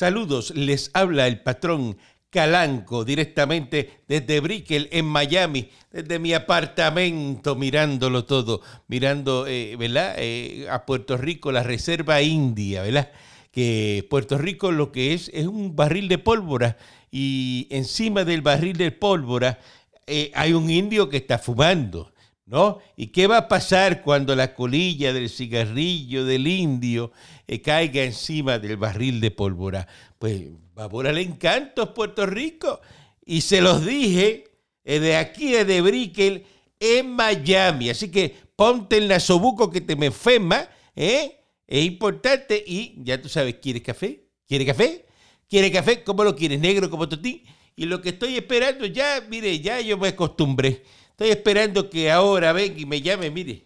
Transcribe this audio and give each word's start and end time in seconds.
Saludos, 0.00 0.54
les 0.56 0.90
habla 0.94 1.26
el 1.26 1.42
patrón 1.42 1.98
Calanco 2.30 3.04
directamente 3.04 4.00
desde 4.08 4.40
Brickell 4.40 4.88
en 4.92 5.04
Miami, 5.04 5.68
desde 5.92 6.18
mi 6.18 6.32
apartamento 6.32 7.54
mirándolo 7.54 8.24
todo, 8.24 8.62
mirando, 8.88 9.46
eh, 9.46 9.76
¿verdad? 9.76 10.14
Eh, 10.16 10.66
a 10.70 10.86
Puerto 10.86 11.18
Rico, 11.18 11.52
la 11.52 11.62
Reserva 11.62 12.22
India, 12.22 12.80
¿verdad? 12.80 13.12
Que 13.52 14.06
Puerto 14.08 14.38
Rico 14.38 14.72
lo 14.72 14.90
que 14.90 15.12
es 15.12 15.30
es 15.34 15.46
un 15.46 15.76
barril 15.76 16.08
de 16.08 16.16
pólvora 16.16 16.78
y 17.10 17.66
encima 17.68 18.24
del 18.24 18.40
barril 18.40 18.78
de 18.78 18.92
pólvora 18.92 19.58
eh, 20.06 20.32
hay 20.34 20.54
un 20.54 20.70
indio 20.70 21.10
que 21.10 21.18
está 21.18 21.38
fumando. 21.38 22.10
¿No? 22.50 22.80
¿Y 22.96 23.06
qué 23.06 23.28
va 23.28 23.36
a 23.38 23.48
pasar 23.48 24.02
cuando 24.02 24.34
la 24.34 24.54
colilla 24.54 25.12
del 25.12 25.30
cigarrillo 25.30 26.24
del 26.24 26.48
indio 26.48 27.12
eh, 27.46 27.62
caiga 27.62 28.02
encima 28.02 28.58
del 28.58 28.76
barril 28.76 29.20
de 29.20 29.30
pólvora? 29.30 29.86
Pues 30.18 30.48
va 30.76 30.84
a 30.84 30.88
volar 30.88 31.16
encantos 31.16 31.90
Puerto 31.90 32.26
Rico. 32.26 32.80
Y 33.24 33.42
se 33.42 33.60
los 33.60 33.86
dije 33.86 34.48
eh, 34.82 34.98
de 34.98 35.16
aquí 35.16 35.52
de 35.52 35.80
Brickell 35.80 36.44
en 36.80 37.12
Miami. 37.12 37.88
Así 37.88 38.10
que 38.10 38.34
ponte 38.56 38.96
el 38.96 39.06
nasobuco 39.06 39.70
que 39.70 39.80
te 39.80 39.94
me 39.94 40.10
fema, 40.10 40.68
¿eh? 40.96 41.36
Es 41.68 41.84
importante 41.84 42.64
y 42.66 42.96
ya 43.04 43.22
tú 43.22 43.28
sabes, 43.28 43.54
¿quieres 43.62 43.82
café? 43.82 44.24
¿Quieres 44.48 44.66
café? 44.66 45.06
¿Quieres 45.48 45.70
café? 45.70 46.02
¿Cómo 46.02 46.24
lo 46.24 46.34
quieres? 46.34 46.58
¿Negro 46.58 46.90
como 46.90 47.08
ti? 47.08 47.44
Y 47.76 47.86
lo 47.86 48.02
que 48.02 48.08
estoy 48.08 48.36
esperando 48.36 48.86
ya, 48.86 49.24
mire, 49.30 49.60
ya 49.60 49.80
yo 49.80 49.96
me 49.96 50.08
acostumbré. 50.08 50.82
Estoy 51.20 51.32
esperando 51.32 51.90
que 51.90 52.10
ahora 52.10 52.50
venga 52.54 52.80
y 52.80 52.86
me 52.86 53.02
llame, 53.02 53.30
mire. 53.30 53.60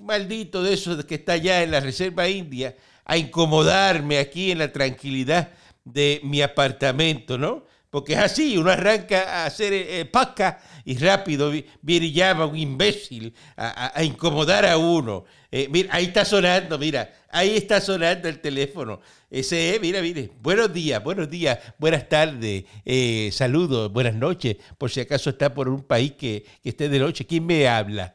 Maldito 0.00 0.62
de 0.62 0.72
eso 0.72 1.06
que 1.06 1.16
está 1.16 1.34
allá 1.34 1.62
en 1.62 1.70
la 1.70 1.80
Reserva 1.80 2.26
India 2.30 2.74
a 3.04 3.18
incomodarme 3.18 4.16
aquí 4.20 4.52
en 4.52 4.56
la 4.60 4.72
tranquilidad 4.72 5.50
de 5.84 6.22
mi 6.24 6.40
apartamento, 6.40 7.36
¿no? 7.36 7.66
Porque 7.90 8.12
es 8.12 8.20
así, 8.20 8.56
uno 8.56 8.70
arranca 8.70 9.42
a 9.42 9.46
hacer 9.46 9.72
eh, 9.72 10.04
pasca 10.04 10.60
y 10.84 10.96
rápido 10.96 11.50
viene 11.82 12.06
y 12.06 12.12
llama 12.12 12.46
un 12.46 12.56
imbécil 12.56 13.34
a, 13.56 14.02
incomodar 14.04 14.64
a 14.64 14.76
uno. 14.76 15.24
Eh, 15.50 15.66
mira, 15.68 15.92
ahí 15.92 16.04
está 16.04 16.24
sonando, 16.24 16.78
mira, 16.78 17.10
ahí 17.32 17.56
está 17.56 17.80
sonando 17.80 18.28
el 18.28 18.40
teléfono. 18.40 19.00
Ese, 19.28 19.76
mira, 19.82 20.00
mire, 20.02 20.30
buenos 20.40 20.72
días, 20.72 21.02
buenos 21.02 21.28
días, 21.28 21.58
buenas 21.78 22.08
tardes, 22.08 22.64
eh, 22.84 23.30
saludos, 23.32 23.92
buenas 23.92 24.14
noches, 24.14 24.56
por 24.78 24.88
si 24.90 25.00
acaso 25.00 25.30
está 25.30 25.52
por 25.52 25.68
un 25.68 25.82
país 25.82 26.12
que, 26.12 26.44
esté 26.62 26.88
de 26.88 27.00
noche. 27.00 27.26
¿Quién 27.26 27.44
me 27.44 27.66
habla? 27.66 28.14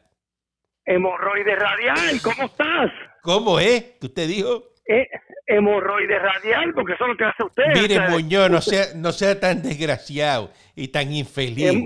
Hemorroide 0.86 1.54
radial, 1.54 2.22
¿cómo 2.22 2.44
estás? 2.44 2.90
¿Cómo 3.22 3.60
es? 3.60 3.82
¿Qué 4.00 4.06
usted 4.06 4.26
dijo? 4.26 4.75
Eh, 4.88 5.08
hemorroide 5.46 6.18
radial, 6.18 6.72
porque 6.74 6.92
eso 6.92 7.04
es 7.04 7.10
lo 7.10 7.16
que 7.16 7.24
hace 7.24 7.42
usted. 7.42 7.64
Mire, 7.74 8.08
Muñoz, 8.08 8.50
no 8.50 8.60
sea, 8.60 8.84
no 8.94 9.12
sea 9.12 9.38
tan 9.38 9.62
desgraciado 9.62 10.50
y 10.74 10.88
tan 10.88 11.12
infeliz. 11.12 11.82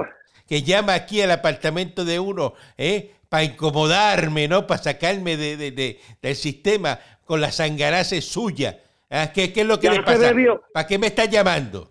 que 0.47 0.63
llama 0.63 0.95
aquí 0.95 1.23
al 1.23 1.31
apartamento 1.31 2.05
de 2.05 2.19
uno, 2.19 2.55
¿eh? 2.77 3.13
Para 3.29 3.45
incomodarme, 3.45 4.49
¿no? 4.49 4.67
Para 4.67 4.83
sacarme 4.83 5.37
de, 5.37 5.57
de, 5.57 6.01
del 6.21 6.35
sistema 6.35 6.99
con 7.25 7.41
la 7.41 7.53
sangarace 7.53 8.21
suya. 8.21 8.79
Ah, 9.09 9.31
¿Qué, 9.33 9.53
es 9.55 9.67
lo 9.67 9.79
que 9.79 9.91
le 9.91 10.03
pasa? 10.03 10.33
¿Para 10.75 10.87
qué 10.87 10.99
me 10.99 11.07
está 11.07 11.25
llamando? 11.25 11.89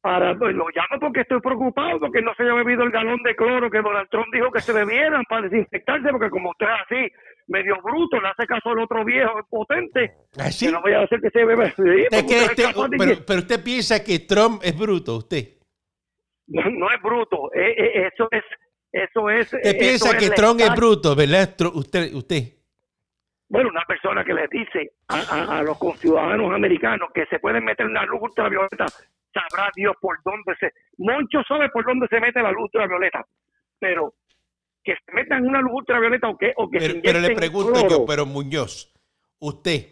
Para, 0.00 0.36
pues, 0.36 0.54
lo 0.54 0.66
llamo 0.68 1.00
porque 1.00 1.22
estoy 1.22 1.40
preocupado 1.40 1.98
porque 1.98 2.22
no 2.22 2.34
se 2.34 2.44
haya 2.44 2.54
bebido 2.54 2.84
el 2.84 2.90
galón 2.90 3.22
de 3.22 3.34
cloro 3.34 3.70
que 3.70 3.80
Donald 3.80 4.08
Trump 4.10 4.26
dijo 4.32 4.52
que 4.52 4.60
se 4.60 4.72
bebieran 4.72 5.24
para 5.28 5.48
desinfectarse 5.48 6.08
porque 6.10 6.30
como 6.30 6.50
usted 6.50 6.66
es 6.66 6.80
así 6.84 7.12
medio 7.48 7.76
bruto 7.82 8.20
le 8.20 8.28
hace 8.28 8.46
caso 8.46 8.70
al 8.70 8.80
otro 8.80 9.04
viejo 9.04 9.32
potente. 9.48 10.14
¿Ah, 10.38 10.50
sí? 10.50 10.66
que 10.66 10.72
no 10.72 10.82
vaya 10.82 11.00
a 11.00 11.04
hacer 11.04 11.20
que 11.20 11.30
se 11.30 11.44
bebe. 11.44 11.72
Pero, 13.26 13.38
usted 13.38 13.62
piensa 13.62 14.02
que 14.02 14.20
Trump 14.20 14.62
es 14.64 14.76
bruto 14.76 15.16
usted 15.16 15.56
no, 16.48 16.90
es 16.90 17.02
bruto 17.02 17.52
eh, 17.54 17.74
eh, 17.76 18.10
eso 18.12 18.28
es 18.30 18.44
eso 18.92 19.30
es 19.30 19.52
usted 19.52 19.78
piensa 19.78 20.16
que 20.16 20.30
Trump 20.30 20.60
es 20.60 20.74
bruto 20.74 21.14
verdad 21.14 21.54
usted 21.74 22.14
usted. 22.14 22.56
Bueno, 23.48 23.68
una 23.68 23.84
persona 23.86 24.24
que 24.24 24.34
le 24.34 24.48
dice 24.50 24.90
a, 25.06 25.62
los 25.62 25.78
conciudadanos 25.78 26.52
americanos 26.52 27.10
que 27.14 27.26
se 27.26 27.38
pueden 27.38 27.64
meter 27.64 27.86
una 27.86 28.04
luz 28.04 28.20
ultravioleta, 28.22 28.86
sabrá 29.32 29.70
Dios 29.76 29.94
por 30.00 30.18
dónde 30.24 30.56
se... 30.58 30.72
Moncho 30.98 31.42
sabe 31.46 31.68
por 31.68 31.84
dónde 31.84 32.08
se 32.08 32.18
mete 32.18 32.42
la 32.42 32.50
luz 32.50 32.64
ultravioleta, 32.64 33.24
pero 33.78 34.14
que 34.86 34.94
se 35.04 35.12
metan 35.12 35.44
una 35.44 35.60
luz 35.60 35.72
ultravioleta 35.74 36.28
o 36.28 36.38
que... 36.38 36.52
O 36.56 36.70
que 36.70 36.78
pero, 36.78 36.94
pero 37.02 37.20
le 37.20 37.34
pregunto 37.34 37.88
yo, 37.88 38.06
pero 38.06 38.24
Muñoz, 38.24 38.94
usted 39.40 39.88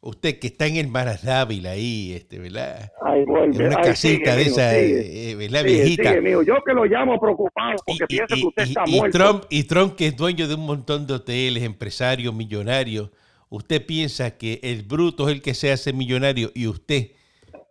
usted 0.00 0.38
que 0.38 0.48
está 0.48 0.66
en 0.66 0.76
el 0.76 0.88
Maras 0.88 1.24
Dávila 1.24 1.72
ahí, 1.72 2.12
este, 2.12 2.38
¿verdad? 2.38 2.92
en 3.14 3.62
una 3.66 3.80
casita 3.80 4.36
de 4.36 4.42
esa, 4.42 4.78
eh, 4.78 5.34
¿verdad? 5.34 5.64
viejita. 5.64 6.14
Yo 6.20 6.62
que 6.64 6.72
lo 6.72 6.84
llamo 6.84 7.18
preocupado 7.18 7.76
porque 7.84 8.06
pienso 8.06 8.34
que 8.34 8.46
usted 8.46 8.62
está 8.62 8.84
muerto. 8.86 9.18
Trump, 9.18 9.44
y 9.50 9.64
Trump, 9.64 9.96
que 9.96 10.06
es 10.06 10.16
dueño 10.16 10.46
de 10.46 10.54
un 10.54 10.66
montón 10.66 11.06
de 11.06 11.14
hoteles, 11.14 11.64
empresario, 11.64 12.32
millonario, 12.32 13.10
¿usted 13.48 13.84
piensa 13.84 14.36
que 14.36 14.60
el 14.62 14.82
bruto 14.82 15.28
es 15.28 15.34
el 15.34 15.42
que 15.42 15.54
se 15.54 15.72
hace 15.72 15.92
millonario 15.92 16.52
y 16.54 16.68
usted, 16.68 17.10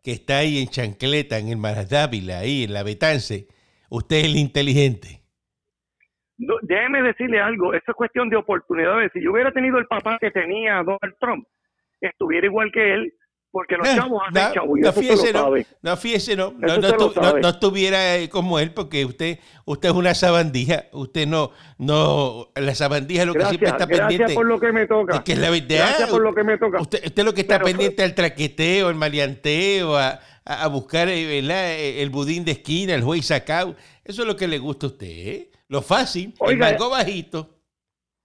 que 0.03 0.11
está 0.11 0.39
ahí 0.39 0.59
en 0.59 0.67
chancleta, 0.67 1.38
en 1.38 1.47
el 1.49 1.57
Maras 1.57 1.89
Dávila, 1.89 2.39
ahí 2.39 2.65
en 2.65 2.73
la 2.73 2.83
Betance, 2.83 3.47
usted 3.89 4.17
es 4.17 4.25
el 4.25 4.35
inteligente? 4.35 5.21
Déjeme 6.38 7.02
decirle 7.02 7.40
algo, 7.40 7.74
eso 7.74 7.84
es 7.88 7.96
cuestión 7.96 8.30
de 8.30 8.38
oportunidades. 8.38 9.12
Si 9.14 9.22
yo 9.22 9.31
hubiera 9.31 9.52
tenido 9.52 9.78
el 9.78 9.88
papá 9.88 10.18
que 10.20 10.31
tenía 10.31 10.78
Donald 10.84 11.16
Trump, 11.20 11.48
estuviera 12.00 12.46
igual 12.46 12.72
que 12.72 12.94
él, 12.94 13.14
porque 13.50 13.75
los 13.75 13.88
eh, 13.88 13.96
chavos 13.96 14.22
hacen 14.28 14.53
chavos. 14.53 14.80
No, 14.80 14.94
fíjese, 14.94 15.34
no, 15.34 15.52
no, 15.81 15.98
fíjese, 15.98 16.36
no, 16.36 16.52
no, 16.52 17.50
estuviera 17.50 18.18
eh, 18.18 18.30
como 18.30 18.59
él, 18.59 18.72
porque 18.72 19.03
usted 19.06 19.40
usted 19.66 19.90
es 19.90 19.96
una 19.96 20.14
sabandija, 20.14 20.86
usted 20.92 21.25
no, 21.28 21.52
no, 21.78 22.50
la 22.56 22.75
sabandija 22.75 23.22
es 23.22 23.28
lo 23.28 23.34
que 23.34 23.46
siempre 23.46 23.69
está 23.69 23.88
pendiente. 23.88 24.18
Gracias 24.18 24.36
por 24.36 24.46
lo 24.46 24.59
que 24.59 24.72
me 24.72 24.86
toca. 24.86 25.24
Que 25.24 25.31
es 25.31 25.40
la 25.40 25.50
verdad. 25.50 25.68
Gracias 25.69 26.09
por 26.09 26.22
lo 26.22 26.36
que 26.36 26.44
me 26.44 26.58
toca. 26.58 26.81
Usted, 26.81 27.00
usted 27.06 27.24
lo 27.24 27.34
que 27.34 27.42
está 27.42 27.59
pendiente 27.59 28.04
al 28.04 28.14
traqueteo, 28.14 28.90
al 28.90 28.96
maleanteo, 28.96 29.98
a, 29.98 30.19
a 30.46 30.68
buscar 30.68 31.08
eh, 31.09 32.02
el 32.02 32.09
budín 32.09 32.46
de 32.46 32.52
esquina, 32.52 32.94
el 32.94 33.02
juez 33.02 33.25
sacao. 33.25 33.75
Eso 34.04 34.22
es 34.22 34.28
lo 34.28 34.36
que 34.36 34.48
le 34.48 34.59
gusta 34.59 34.86
a 34.86 34.90
usted, 34.90 35.08
¿eh? 35.08 35.52
Lo 35.69 35.81
fácil, 35.81 36.33
Oiga, 36.39 36.69
el 36.69 36.78
bajito. 36.78 37.50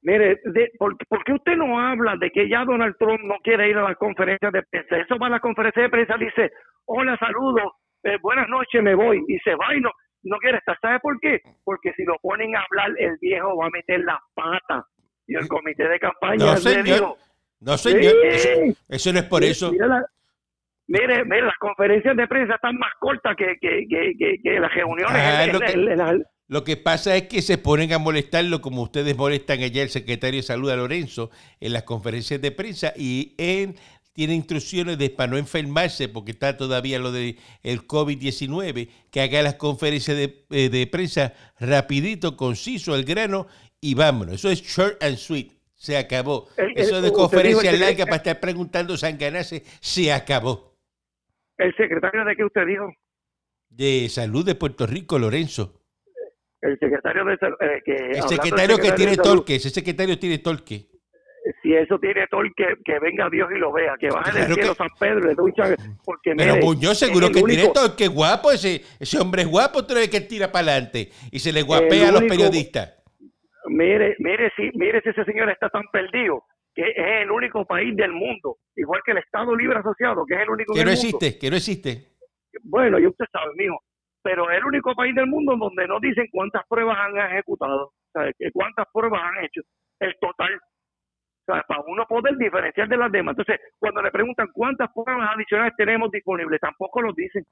Mire, 0.03 0.41
¿por, 0.78 0.97
qué 1.25 1.32
usted 1.32 1.56
no 1.56 1.78
habla 1.78 2.16
de 2.16 2.30
que 2.30 2.48
ya 2.48 2.64
Donald 2.64 2.97
Trump 2.98 3.20
no 3.22 3.36
quiere 3.42 3.70
ir 3.70 3.76
a 3.76 3.82
las 3.82 3.97
conferencias 3.97 4.53
de 4.53 4.62
prensa? 4.62 4.98
Eso 4.98 5.16
va 5.16 5.28
a 5.28 5.30
la 5.30 5.41
conferencia 5.41 5.82
de 5.82 5.91
prensa, 5.91 6.16
dice, 6.16 6.50
hola, 6.86 7.16
saludos, 7.19 7.72
eh, 8.02 8.19
buenas 8.20 8.48
noches, 8.48 8.82
me 8.82 8.97
voy, 8.97 9.22
y 9.28 9.38
se 9.38 9.54
va 9.54 9.75
y 9.76 9.81
no, 9.81 9.91
no 10.25 10.38
quiere 10.38 10.58
estar. 10.58 10.76
¿Sabe 10.81 10.98
por 11.00 11.19
qué? 11.20 11.41
Porque 11.64 11.92
si 11.97 12.04
lo 12.04 12.16
ponen 12.20 12.54
a 12.56 12.64
hablar, 12.64 12.91
el 12.98 13.16
viejo 13.20 13.56
va 13.56 13.66
a 13.66 13.70
meter 13.70 14.00
la 14.00 14.20
pata. 14.34 14.84
Y 15.26 15.36
el 15.36 15.47
comité 15.47 15.88
de 15.88 16.00
campaña 16.00 16.44
no, 16.44 16.56
señor. 16.56 17.16
No, 17.60 17.78
señor. 17.78 18.12
Eso, 18.88 19.12
no 19.12 19.20
es 19.20 19.25
por 19.26 19.44
eso. 19.44 19.70
Mire, 20.88 21.25
mire, 21.25 21.42
las 21.42 21.56
conferencias 21.58 22.16
de 22.16 22.26
prensa 22.26 22.56
están 22.56 22.76
más 22.76 22.92
cortas 22.98 23.36
que, 23.36 23.56
que, 23.60 23.86
que, 23.88 24.38
que, 24.42 24.60
las 24.60 24.75
reuniones. 24.75 25.16
Ah, 25.16 26.12
lo 26.52 26.64
que 26.64 26.76
pasa 26.76 27.16
es 27.16 27.28
que 27.28 27.40
se 27.40 27.56
ponen 27.56 27.94
a 27.94 27.98
molestarlo 27.98 28.60
como 28.60 28.82
ustedes 28.82 29.16
molestan 29.16 29.62
allá 29.62 29.82
el 29.82 29.88
secretario 29.88 30.38
de 30.38 30.42
Salud 30.42 30.68
a 30.68 30.76
Lorenzo 30.76 31.30
en 31.60 31.72
las 31.72 31.84
conferencias 31.84 32.42
de 32.42 32.50
prensa 32.50 32.92
y 32.94 33.34
él 33.38 33.74
tiene 34.12 34.34
instrucciones 34.34 34.98
de 34.98 35.08
para 35.08 35.30
no 35.30 35.38
enfermarse 35.38 36.10
porque 36.10 36.32
está 36.32 36.58
todavía 36.58 36.98
lo 36.98 37.10
del 37.10 37.38
el 37.62 37.86
COVID-19, 37.86 38.90
que 39.10 39.22
haga 39.22 39.40
las 39.40 39.54
conferencias 39.54 40.14
de, 40.14 40.44
eh, 40.50 40.68
de, 40.68 40.86
prensa 40.86 41.32
rapidito, 41.58 42.36
conciso, 42.36 42.92
al 42.92 43.04
grano 43.04 43.46
y 43.80 43.94
vámonos. 43.94 44.34
Eso 44.34 44.50
es 44.50 44.60
short 44.60 45.02
and 45.02 45.16
sweet. 45.16 45.52
Se 45.74 45.96
acabó. 45.96 46.48
Eso 46.76 47.00
de 47.00 47.12
conferencia 47.12 47.72
larga 47.72 48.04
para 48.04 48.16
estar 48.16 48.40
preguntando 48.40 48.98
Sanganase 48.98 49.62
se 49.80 50.12
acabó. 50.12 50.76
¿El 51.56 51.75
secretario 51.76 52.26
de 52.26 52.37
qué 52.37 52.44
usted 52.44 52.66
dijo? 52.66 52.93
De 53.70 54.06
Salud 54.10 54.44
de 54.44 54.55
Puerto 54.55 54.87
Rico, 54.87 55.19
Lorenzo 55.19 55.78
el 56.62 56.79
secretario 56.79 57.25
de 57.25 57.35
eh, 57.35 57.82
que 57.85 57.97
el 57.97 58.23
secretario 58.23 58.79
que 58.79 58.93
tiene 58.93 59.17
torque, 59.17 59.56
ese 59.56 59.70
secretario 59.70 60.19
tiene 60.19 60.38
torque. 60.38 60.87
Si 61.61 61.75
eso 61.75 61.99
tiene 61.99 62.25
torque, 62.29 62.64
que 62.85 62.99
venga 63.00 63.29
Dios 63.29 63.50
y 63.55 63.59
lo 63.59 63.73
vea, 63.73 63.97
que 63.99 64.09
baje 64.09 64.38
del 64.38 64.55
cielo 64.55 64.75
San 64.75 64.88
Pedro 64.99 65.29
de 65.29 65.35
ducha, 65.35 65.75
porque 66.05 66.35
Pero 66.37 66.56
Muñoz 66.59 66.99
seguro 66.99 67.31
que 67.31 67.43
tiene 67.43 67.69
torque 67.75 68.06
guapo, 68.06 68.53
ese, 68.53 68.81
ese 69.00 69.19
hombre 69.19 69.43
es 69.43 69.49
guapo, 69.49 69.85
tú 69.85 69.94
que 70.09 70.20
tira 70.20 70.53
para 70.53 70.70
adelante 70.70 71.11
y 71.32 71.41
se 71.41 71.53
le 71.53 71.62
guapea 71.62 72.11
a 72.11 72.12
los 72.12 72.23
periodistas. 72.23 73.03
Mire, 73.67 74.15
mire 74.19 74.53
si, 74.56 74.70
mire 74.75 75.00
si 75.03 75.08
ese 75.11 75.25
señor 75.25 75.50
está 75.50 75.69
tan 75.69 75.82
perdido, 75.93 76.44
que 76.75 76.82
es 76.82 77.23
el 77.23 77.31
único 77.31 77.65
país 77.65 77.94
del 77.97 78.12
mundo, 78.12 78.58
igual 78.76 79.00
que 79.05 79.11
el 79.11 79.19
Estado 79.19 79.56
Libre 79.56 79.79
Asociado, 79.79 80.25
que 80.25 80.35
es 80.35 80.41
el 80.43 80.50
único 80.50 80.75
que 80.75 80.85
no 80.85 80.91
existe, 80.93 81.38
que 81.38 81.50
no 81.50 81.56
existe. 81.56 82.12
Bueno, 82.62 83.00
y 83.00 83.06
usted 83.06 83.25
sabe, 83.32 83.50
mijo, 83.56 83.82
pero 84.22 84.50
es 84.50 84.58
el 84.58 84.64
único 84.64 84.94
país 84.94 85.14
del 85.14 85.26
mundo 85.26 85.56
donde 85.56 85.86
no 85.86 85.98
dicen 86.00 86.26
cuántas 86.30 86.62
pruebas 86.69 86.96
han 86.98 87.32
ejecutado, 87.32 87.92
cuántas 88.52 88.86
pruebas 88.92 89.20
han 89.22 89.44
hecho, 89.44 89.62
el 90.00 90.14
total. 90.20 90.58
Sea, 91.44 91.64
para 91.66 91.82
uno 91.88 92.06
poder 92.06 92.36
diferenciar 92.36 92.88
de 92.88 92.96
las 92.96 93.10
demás. 93.10 93.36
Entonces, 93.36 93.60
cuando 93.76 94.00
le 94.00 94.12
preguntan 94.12 94.46
cuántas 94.52 94.88
pruebas 94.92 95.28
adicionales 95.34 95.72
tenemos 95.76 96.08
disponibles, 96.12 96.60
tampoco 96.60 97.02
lo 97.02 97.12
dicen. 97.12 97.44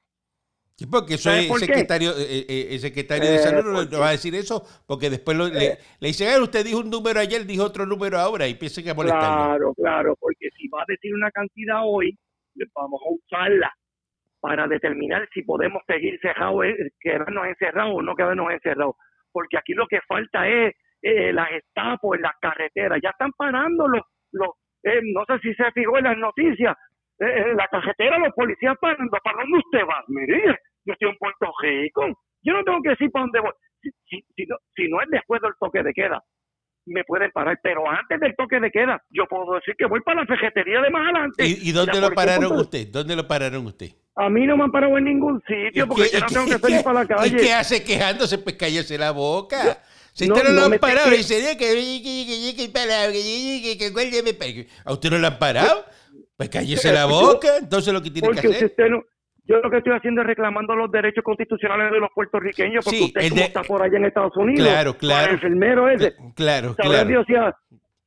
Sí, 0.77 0.87
porque 0.87 1.15
eso 1.15 1.31
es 1.33 1.49
secretario, 1.59 2.13
eh, 2.13 2.47
eh, 2.49 2.69
el 2.71 2.79
secretario 2.79 3.29
de 3.29 3.39
Salud 3.41 3.89
no, 3.91 3.99
va 3.99 4.09
a 4.09 4.13
decir 4.13 4.33
eso, 4.37 4.65
porque 4.87 5.11
después 5.11 5.37
le, 5.37 5.51
le, 5.51 5.79
dicen, 6.09 6.29
ah, 6.33 6.41
usted 6.41 6.65
dijo 6.65 6.79
un 6.79 6.89
número 6.89 7.19
ayer, 7.19 7.45
dijo 7.45 7.65
otro 7.65 7.85
número 7.85 8.17
ahora, 8.17 8.47
y 8.47 8.55
piensa 8.55 8.81
que 8.81 8.95
molestarlo. 8.95 9.45
Claro, 9.45 9.75
claro, 9.75 10.17
porque 10.21 10.49
si 10.57 10.69
va 10.69 10.83
a 10.83 10.85
decir 10.87 11.13
una 11.13 11.31
cantidad 11.33 11.81
hoy, 11.85 12.17
vamos 12.75 13.01
a 13.05 13.13
usarla 13.13 13.75
para 14.41 14.67
determinar 14.67 15.29
si 15.33 15.43
podemos 15.43 15.83
seguir 15.87 16.19
cerrados, 16.21 16.65
quedarnos 17.01 17.47
encerrados 17.47 17.95
o 17.97 18.03
no 18.03 18.15
quedarnos 18.15 18.51
encerrados. 18.51 18.97
Porque 19.33 19.59
aquí 19.59 19.75
lo 19.75 19.87
que 19.87 20.01
falta 20.09 20.49
es 20.49 20.75
eh, 21.03 21.33
las 21.33 21.51
estapos 21.53 22.17
en 22.17 22.23
las 22.23 22.33
carreteras. 22.41 22.99
Ya 23.03 23.11
están 23.11 23.33
parando 23.33 23.87
los, 23.87 24.03
los 24.33 24.49
eh, 24.83 25.01
no 25.03 25.25
sé 25.27 25.39
si 25.41 25.55
se 25.55 25.71
fijó 25.73 25.99
en 25.99 26.05
las 26.05 26.17
noticias, 26.17 26.77
eh, 27.19 27.45
en 27.51 27.57
la 27.57 27.69
carretera 27.69 28.19
los 28.19 28.35
policías 28.35 28.77
parando. 28.81 29.17
¿Para 29.23 29.43
dónde 29.43 29.59
usted 29.59 29.87
va? 29.89 30.03
Mire, 30.09 30.59
yo 30.85 30.93
estoy 30.93 31.11
en 31.11 31.17
Puerto 31.17 31.53
Rico. 31.63 32.07
Yo 32.43 32.55
no 32.55 32.65
tengo 32.65 32.83
que 32.83 32.91
decir 32.91 33.11
para 33.11 33.25
dónde 33.25 33.41
voy. 33.41 33.53
Si, 33.83 33.91
si, 34.09 34.25
si, 34.37 34.47
no, 34.47 34.57
si 34.75 34.89
no 34.89 35.01
es 35.03 35.09
después 35.11 35.41
del 35.41 35.53
toque 35.59 35.83
de 35.83 35.93
queda, 35.93 36.23
me 36.87 37.05
pueden 37.05 37.31
parar, 37.31 37.59
pero 37.63 37.89
antes 37.89 38.19
del 38.21 38.35
toque 38.37 38.59
de 38.59 38.71
queda, 38.71 39.03
yo 39.11 39.27
puedo 39.27 39.55
decir 39.55 39.75
que 39.77 39.87
voy 39.87 40.01
para 40.01 40.23
la 40.23 40.27
fejetería 40.27 40.81
de 40.81 40.91
más 40.91 41.03
adelante. 41.03 41.47
¿Y, 41.47 41.69
y 41.69 41.73
dónde 41.73 42.01
lo 42.01 42.11
pararon 42.11 42.53
usted? 42.59 42.89
¿Dónde 42.91 43.17
lo 43.17 43.27
pararon 43.27 43.67
usted? 43.67 43.89
A 44.21 44.29
mí 44.29 44.47
no 44.47 44.57
me 44.57 44.65
han 44.65 44.71
parado 44.71 44.99
en 44.99 45.05
ningún 45.05 45.43
sitio 45.47 45.87
porque 45.89 46.11
yo 46.13 46.21
no 46.21 46.27
tengo 46.27 46.47
que 46.47 46.59
salir 46.59 46.83
para 46.85 47.01
la 47.01 47.07
calle. 47.07 47.29
¿Y 47.29 47.41
qué 47.41 47.53
hace 47.53 47.83
quejándose? 47.83 48.39
Pues 48.39 48.57
cállese 48.57 48.99
la 48.99 49.13
boca. 49.13 49.79
Si 50.13 50.31
usted 50.31 50.45
no, 50.45 50.51
lo 50.51 50.65
han 50.67 50.79
parado, 50.79 51.15
y 51.15 51.23
sería 51.23 51.57
que... 51.57 51.71
¿A 54.85 54.93
usted 54.93 55.11
no 55.11 55.19
lo 55.19 55.27
han 55.27 55.39
parado? 55.39 55.85
Pues 56.37 56.51
cállese 56.51 56.93
la 56.93 57.07
boca. 57.07 57.49
Entonces 57.59 57.95
lo 57.95 58.03
que 58.03 58.11
tiene 58.11 58.29
que 58.33 58.41
hacer... 58.41 58.67
Usted 58.67 58.89
no, 58.91 59.03
yo 59.51 59.57
lo 59.59 59.71
que 59.71 59.79
estoy 59.79 59.95
haciendo 59.95 60.21
es 60.21 60.27
reclamando 60.27 60.77
los 60.77 60.93
derechos 60.93 61.25
constitucionales 61.25 61.91
de 61.91 61.99
los 61.99 62.11
puertorriqueños, 62.15 62.85
porque 62.85 63.03
usted 63.03 63.31
como 63.31 63.43
está 63.43 63.63
por 63.63 63.83
allá 63.83 63.97
en 63.97 64.05
Estados 64.05 64.37
Unidos, 64.37 64.69
claro, 64.69 64.97
claro, 64.97 65.29
el 65.29 65.35
enfermero 65.35 65.91
ese, 65.91 66.15
claro, 66.37 66.77
claro. 66.77 67.09
Dios 67.09 67.27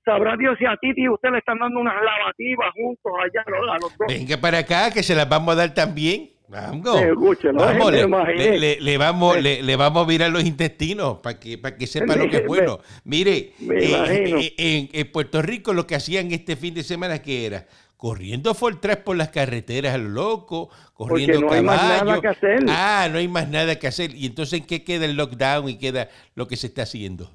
sabrá 0.06 0.36
Dios 0.38 0.56
si 0.60 0.66
a 0.66 0.76
Titi 0.82 1.08
usted 1.10 1.30
le 1.32 1.40
están 1.40 1.60
dando 1.60 1.80
unas 1.80 1.96
lavativas 1.96 2.72
juntos 2.74 3.12
allá 3.24 3.44
a 3.46 3.80
los 3.80 3.98
dos. 3.98 4.08
Venga 4.08 4.38
para 4.38 4.60
acá, 4.60 4.92
que 4.92 5.04
se 5.04 5.16
las 5.16 5.28
vamos 5.30 5.54
a 5.54 5.58
dar 5.58 5.74
también. 5.74 6.30
Vamos, 6.50 7.02
Eh, 7.02 7.08
escúchelo, 7.10 7.56
vamos, 7.56 7.92
le, 7.92 8.02
imaginé. 8.02 8.36
le- 8.52 8.60
le- 8.60 8.82
le 8.82 8.98
vamos, 9.00 9.42
le, 9.42 9.76
vamos 9.76 10.04
a 10.04 10.08
mirar 10.08 10.30
los 10.30 10.44
intestinos 10.44 11.18
para 11.18 11.40
que, 11.40 11.58
para 11.58 11.76
que 11.76 11.88
sepa 11.88 12.16
lo 12.16 12.30
que 12.30 12.38
es 12.38 12.46
bueno. 12.46 12.80
Mire, 13.06 13.38
eh, 13.38 13.54
imagino. 13.60 14.38
eh, 14.40 14.54
en, 14.58 14.90
en 14.94 15.12
Puerto 15.12 15.42
Rico 15.42 15.74
lo 15.74 15.88
que 15.88 15.96
hacían 15.96 16.32
este 16.32 16.56
fin 16.56 16.76
de 16.76 16.84
semana 16.84 17.24
que 17.24 17.48
era 17.48 17.66
corriendo 17.98 18.54
Fortran 18.54 19.00
por 19.04 19.16
las 19.16 19.30
carreteras 19.30 19.98
loco, 20.00 20.70
corriendo 20.94 21.40
no 21.42 21.54
hay 21.54 21.64
más 21.64 21.80
caballo. 21.80 22.06
nada 22.06 22.22
que 22.22 22.28
hacer. 22.28 22.60
Ah, 22.68 23.08
no 23.12 23.18
hay 23.18 23.28
más 23.30 23.48
nada 23.50 23.80
que 23.80 23.88
hacer. 23.88 24.14
Y 24.14 24.26
entonces, 24.28 24.60
¿en 24.60 24.66
qué 24.68 24.84
queda 24.84 25.06
el 25.06 25.16
lockdown 25.16 25.70
y 25.70 25.78
queda 25.80 26.10
lo 26.36 26.48
que 26.48 26.58
se 26.58 26.68
está 26.68 26.84
haciendo? 26.84 27.32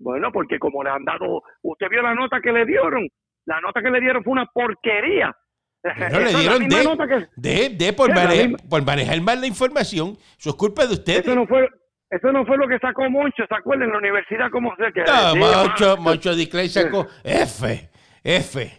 Bueno, 0.00 0.32
porque 0.32 0.58
como 0.58 0.82
le 0.82 0.90
han 0.90 1.04
dado, 1.04 1.42
usted 1.62 1.88
vio 1.90 2.00
la 2.02 2.14
nota 2.14 2.40
que 2.42 2.50
le 2.52 2.64
dieron, 2.64 3.06
la 3.44 3.60
nota 3.60 3.82
que 3.82 3.90
le 3.90 4.00
dieron 4.00 4.24
fue 4.24 4.32
una 4.32 4.46
porquería. 4.46 5.36
No 5.84 6.20
le 6.20 6.34
dieron 6.34 6.68
de, 6.68 7.06
que- 7.06 7.26
de, 7.36 7.68
de 7.70 7.92
por, 7.92 8.08
manejar, 8.14 8.48
misma- 8.48 8.68
por 8.68 8.84
manejar 8.84 9.20
mal 9.20 9.40
la 9.40 9.46
información. 9.46 10.16
Eso 10.38 10.50
es 10.50 10.56
culpa 10.56 10.86
de 10.86 10.94
ustedes. 10.94 11.20
Eso 11.20 11.34
no 11.34 11.46
fue, 11.46 11.68
eso 12.10 12.32
no 12.32 12.44
fue 12.46 12.56
lo 12.56 12.66
que 12.66 12.78
sacó 12.78 13.08
Moncho, 13.10 13.44
¿se 13.46 13.54
acuerdan? 13.54 13.88
En 13.88 13.92
la 13.92 13.98
universidad, 13.98 14.50
¿cómo 14.50 14.74
se 14.76 14.90
que 14.92 15.02
No, 15.02 15.36
Moncho, 15.36 15.96
Moncho 16.00 16.34
Di 16.34 16.48
Clay 16.48 16.68
sacó 16.70 17.06
F, 17.22 17.88
F, 18.24 18.76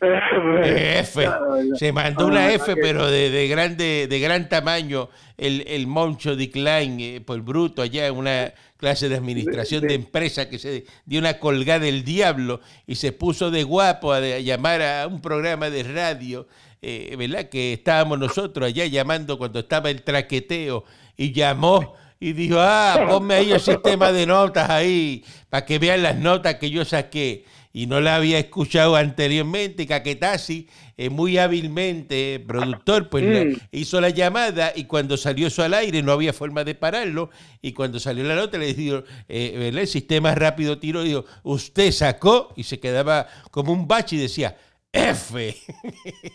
F. 0.64 1.28
Se 1.76 1.92
mandó 1.92 2.28
una 2.28 2.52
F, 2.54 2.76
pero 2.76 3.08
de, 3.08 3.30
de 3.30 3.48
grande, 3.48 4.08
de 4.08 4.20
gran 4.20 4.50
tamaño, 4.50 5.10
el, 5.38 5.64
el 5.68 5.88
Moncho 5.88 6.36
Klein, 6.52 7.00
eh, 7.00 7.22
por 7.26 7.42
bruto, 7.42 7.82
allá 7.82 8.08
en 8.08 8.18
una 8.18 8.52
clase 8.81 9.07
de 9.07 9.16
administración 9.16 9.88
de 9.88 9.94
empresa 9.94 10.50
que 10.50 10.60
se 10.60 10.86
dio 11.06 11.19
una 11.19 11.38
colgada 11.39 11.86
del 11.86 12.04
diablo 12.04 12.60
y 12.88 12.95
se 12.95 13.12
puso 13.12 13.51
de 13.51 13.63
guapo 13.63 14.12
a, 14.12 14.19
llamar 14.39 14.81
a 14.81 15.07
un 15.07 15.22
programa 15.22 15.69
de 15.69 15.83
radio, 15.83 16.48
eh, 16.81 17.16
¿verdad? 17.18 17.48
Que 17.48 17.74
estábamos 17.74 18.19
nosotros 18.19 18.68
allá 18.68 18.86
llamando 18.88 19.38
cuando 19.38 19.60
estaba 19.60 19.92
el 19.92 20.01
traqueteo 20.01 20.83
y 21.16 21.31
llamó 21.31 21.94
y 22.19 22.33
dijo, 22.33 22.57
ah, 22.60 23.06
ponme 23.07 23.36
ahí 23.36 23.51
el 23.51 23.62
sistema 23.62 24.12
de 24.12 24.25
notas 24.25 24.69
ahí 24.69 25.24
para 25.50 25.63
que 25.66 25.77
vean 25.77 26.01
las 26.01 26.18
notas 26.18 26.56
que 26.56 26.72
yo 26.72 26.84
saqué 26.84 27.45
y 27.74 27.86
no 27.86 28.01
la 28.01 28.16
había 28.16 28.39
escuchado 28.39 28.95
anteriormente. 28.95 29.88
Caquetasi, 29.88 30.68
eh, 31.06 31.09
muy 31.09 31.38
hábilmente, 31.38 32.36
eh, 32.36 32.39
productor, 32.39 33.09
pues 33.09 33.24
la- 33.24 33.45
Mm. 33.45 33.56
hizo 33.71 34.01
la 34.01 34.09
llamada 34.09 34.71
y 34.75 34.86
cuando 34.86 35.18
salió 35.18 35.48
eso 35.48 35.63
al 35.63 35.74
aire 35.74 36.01
no 36.03 36.12
había 36.12 36.33
forma 36.33 36.63
de 36.63 36.75
pararlo. 36.75 37.30
Y 37.62 37.74
cuando 37.74 38.00
salió 38.00 38.24
la 38.24 38.36
nota 38.36 38.57
le 38.57 38.74
dijo, 38.74 39.03
eh, 39.27 39.56
¿verdad? 39.57 39.81
el 39.81 39.88
sistema 39.88 40.33
rápido 40.36 40.77
tiró, 40.80 41.03
dijo, 41.03 41.25
usted 41.44 41.92
sacó 41.92 42.53
y 42.56 42.63
se 42.63 42.80
quedaba 42.80 43.27
como 43.51 43.71
un 43.74 43.88
bache 43.88 44.15
y 44.15 44.19
decía, 44.19 44.57
F. 44.94 45.56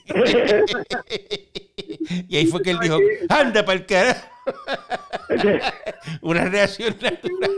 y 2.28 2.36
ahí 2.36 2.46
fue 2.46 2.62
que 2.62 2.70
él 2.70 2.78
dijo, 2.80 2.98
anda 3.28 3.64
para 3.64 3.78
el 3.78 3.86
carajo. 3.86 4.26
Una 6.22 6.44
reacción 6.44 6.96
natural. 7.00 7.50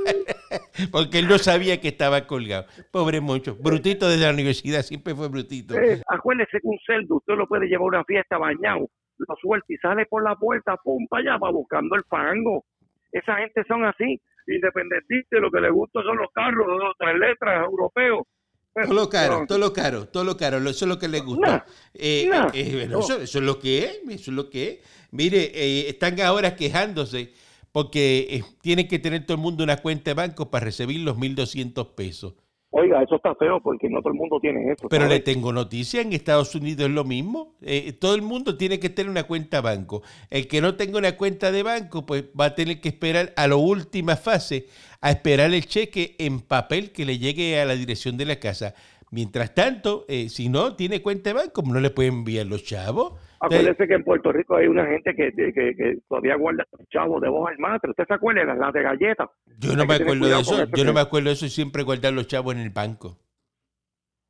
Porque 0.90 1.18
él 1.18 1.28
no 1.28 1.38
sabía 1.38 1.80
que 1.80 1.88
estaba 1.88 2.26
colgado. 2.26 2.66
Pobre 2.90 3.20
Moncho. 3.20 3.56
Brutito 3.60 4.08
desde 4.08 4.24
la 4.24 4.32
universidad, 4.32 4.82
siempre 4.82 5.14
fue 5.14 5.28
brutito. 5.28 5.74
Eh, 5.78 6.02
acuérdese 6.08 6.60
que 6.60 6.66
un 6.68 6.78
cerdo 6.86 7.16
usted 7.16 7.34
lo 7.34 7.46
puede 7.46 7.66
llevar 7.66 7.82
a 7.82 7.98
una 7.98 8.04
fiesta 8.04 8.38
bañado, 8.38 8.88
lo 9.18 9.36
suelta 9.40 9.66
y 9.68 9.76
sale 9.78 10.06
por 10.06 10.22
la 10.22 10.36
puerta, 10.36 10.76
pum, 10.82 11.06
para 11.08 11.22
allá, 11.22 11.38
va 11.38 11.50
buscando 11.50 11.96
el 11.96 12.04
fango. 12.04 12.64
Esa 13.12 13.36
gente 13.36 13.62
son 13.66 13.84
así, 13.84 14.20
independentistas, 14.46 15.40
lo 15.40 15.50
que 15.50 15.60
les 15.60 15.72
gusta 15.72 16.02
son 16.02 16.16
los 16.18 16.30
carros 16.32 16.66
de 16.66 16.72
dos, 16.72 16.94
tres 16.98 17.18
letras 17.18 17.64
europeos. 17.64 18.26
Todo 18.74 18.94
lo 18.94 19.08
caro, 19.08 19.44
todo 19.48 19.58
lo 19.58 19.72
caro, 19.72 20.06
todo 20.06 20.24
lo 20.24 20.36
caro, 20.36 20.58
eso 20.58 20.84
es 20.84 20.88
lo 20.88 20.98
que 20.98 21.08
le 21.08 21.20
gusta. 21.20 21.64
Eh, 21.94 22.30
eh, 22.54 22.70
bueno, 22.74 22.92
No. 22.92 23.00
eso, 23.00 23.20
eso 23.20 23.38
es 23.38 23.44
lo 23.44 23.58
que 23.58 23.78
es, 23.78 24.00
eso 24.08 24.30
es 24.30 24.36
lo 24.36 24.48
que 24.48 24.68
es. 24.68 25.08
Mire, 25.10 25.50
eh, 25.54 25.88
están 25.88 26.20
ahora 26.20 26.54
quejándose 26.54 27.32
porque 27.78 28.26
eh, 28.30 28.42
tiene 28.60 28.88
que 28.88 28.98
tener 28.98 29.24
todo 29.24 29.36
el 29.36 29.40
mundo 29.40 29.62
una 29.62 29.76
cuenta 29.76 30.10
de 30.10 30.14
banco 30.14 30.50
para 30.50 30.64
recibir 30.64 30.98
los 30.98 31.16
1.200 31.16 31.94
pesos. 31.94 32.34
Oiga, 32.70 33.00
eso 33.04 33.14
está 33.14 33.36
feo 33.36 33.60
porque 33.62 33.88
no 33.88 34.00
todo 34.00 34.14
el 34.14 34.18
mundo 34.18 34.40
tiene 34.40 34.72
eso. 34.72 34.88
Pero 34.88 35.06
le 35.06 35.20
tengo 35.20 35.52
noticia, 35.52 36.00
en 36.00 36.12
Estados 36.12 36.52
Unidos 36.56 36.88
es 36.88 36.90
lo 36.92 37.04
mismo. 37.04 37.54
Eh, 37.62 37.92
todo 37.92 38.16
el 38.16 38.22
mundo 38.22 38.56
tiene 38.56 38.80
que 38.80 38.90
tener 38.90 39.08
una 39.08 39.22
cuenta 39.22 39.60
banco. 39.60 40.02
El 40.28 40.48
que 40.48 40.60
no 40.60 40.74
tenga 40.74 40.98
una 40.98 41.16
cuenta 41.16 41.52
de 41.52 41.62
banco, 41.62 42.04
pues 42.04 42.24
va 42.38 42.46
a 42.46 42.54
tener 42.56 42.80
que 42.80 42.88
esperar 42.88 43.32
a 43.36 43.46
la 43.46 43.54
última 43.54 44.16
fase, 44.16 44.66
a 45.00 45.12
esperar 45.12 45.54
el 45.54 45.64
cheque 45.64 46.16
en 46.18 46.40
papel 46.40 46.90
que 46.90 47.04
le 47.04 47.18
llegue 47.18 47.60
a 47.60 47.64
la 47.64 47.76
dirección 47.76 48.16
de 48.16 48.26
la 48.26 48.40
casa. 48.40 48.74
Mientras 49.12 49.54
tanto, 49.54 50.04
eh, 50.08 50.30
si 50.30 50.48
no 50.48 50.74
tiene 50.74 51.00
cuenta 51.00 51.30
de 51.30 51.34
banco, 51.34 51.62
no 51.62 51.78
le 51.78 51.90
pueden 51.90 52.14
enviar 52.14 52.46
los 52.46 52.64
chavos. 52.64 53.12
Acuérdese 53.40 53.86
que 53.86 53.94
en 53.94 54.04
Puerto 54.04 54.32
Rico 54.32 54.56
hay 54.56 54.66
una 54.66 54.84
gente 54.86 55.14
que, 55.14 55.32
que, 55.32 55.52
que 55.52 55.98
todavía 56.08 56.34
guarda 56.36 56.64
chavos 56.90 57.20
debajo 57.22 57.48
del 57.48 57.58
matre. 57.58 57.90
¿Usted 57.90 58.04
se 58.08 58.14
acuerda? 58.14 58.44
Las 58.44 58.58
las 58.58 58.72
de 58.72 58.82
galletas. 58.82 59.28
Yo 59.58 59.74
no 59.76 59.82
Hay 59.82 59.88
me 59.88 59.94
acuerdo 59.94 60.26
de 60.26 60.40
eso. 60.40 60.62
eso 60.62 60.70
Yo 60.74 60.84
no 60.84 60.92
me 60.92 61.00
acuerdo 61.00 61.28
de 61.28 61.34
eso 61.34 61.46
y 61.46 61.50
siempre 61.50 61.82
guardar 61.84 62.12
los 62.12 62.26
chavos 62.26 62.54
en 62.54 62.60
el 62.60 62.70
banco. 62.70 63.16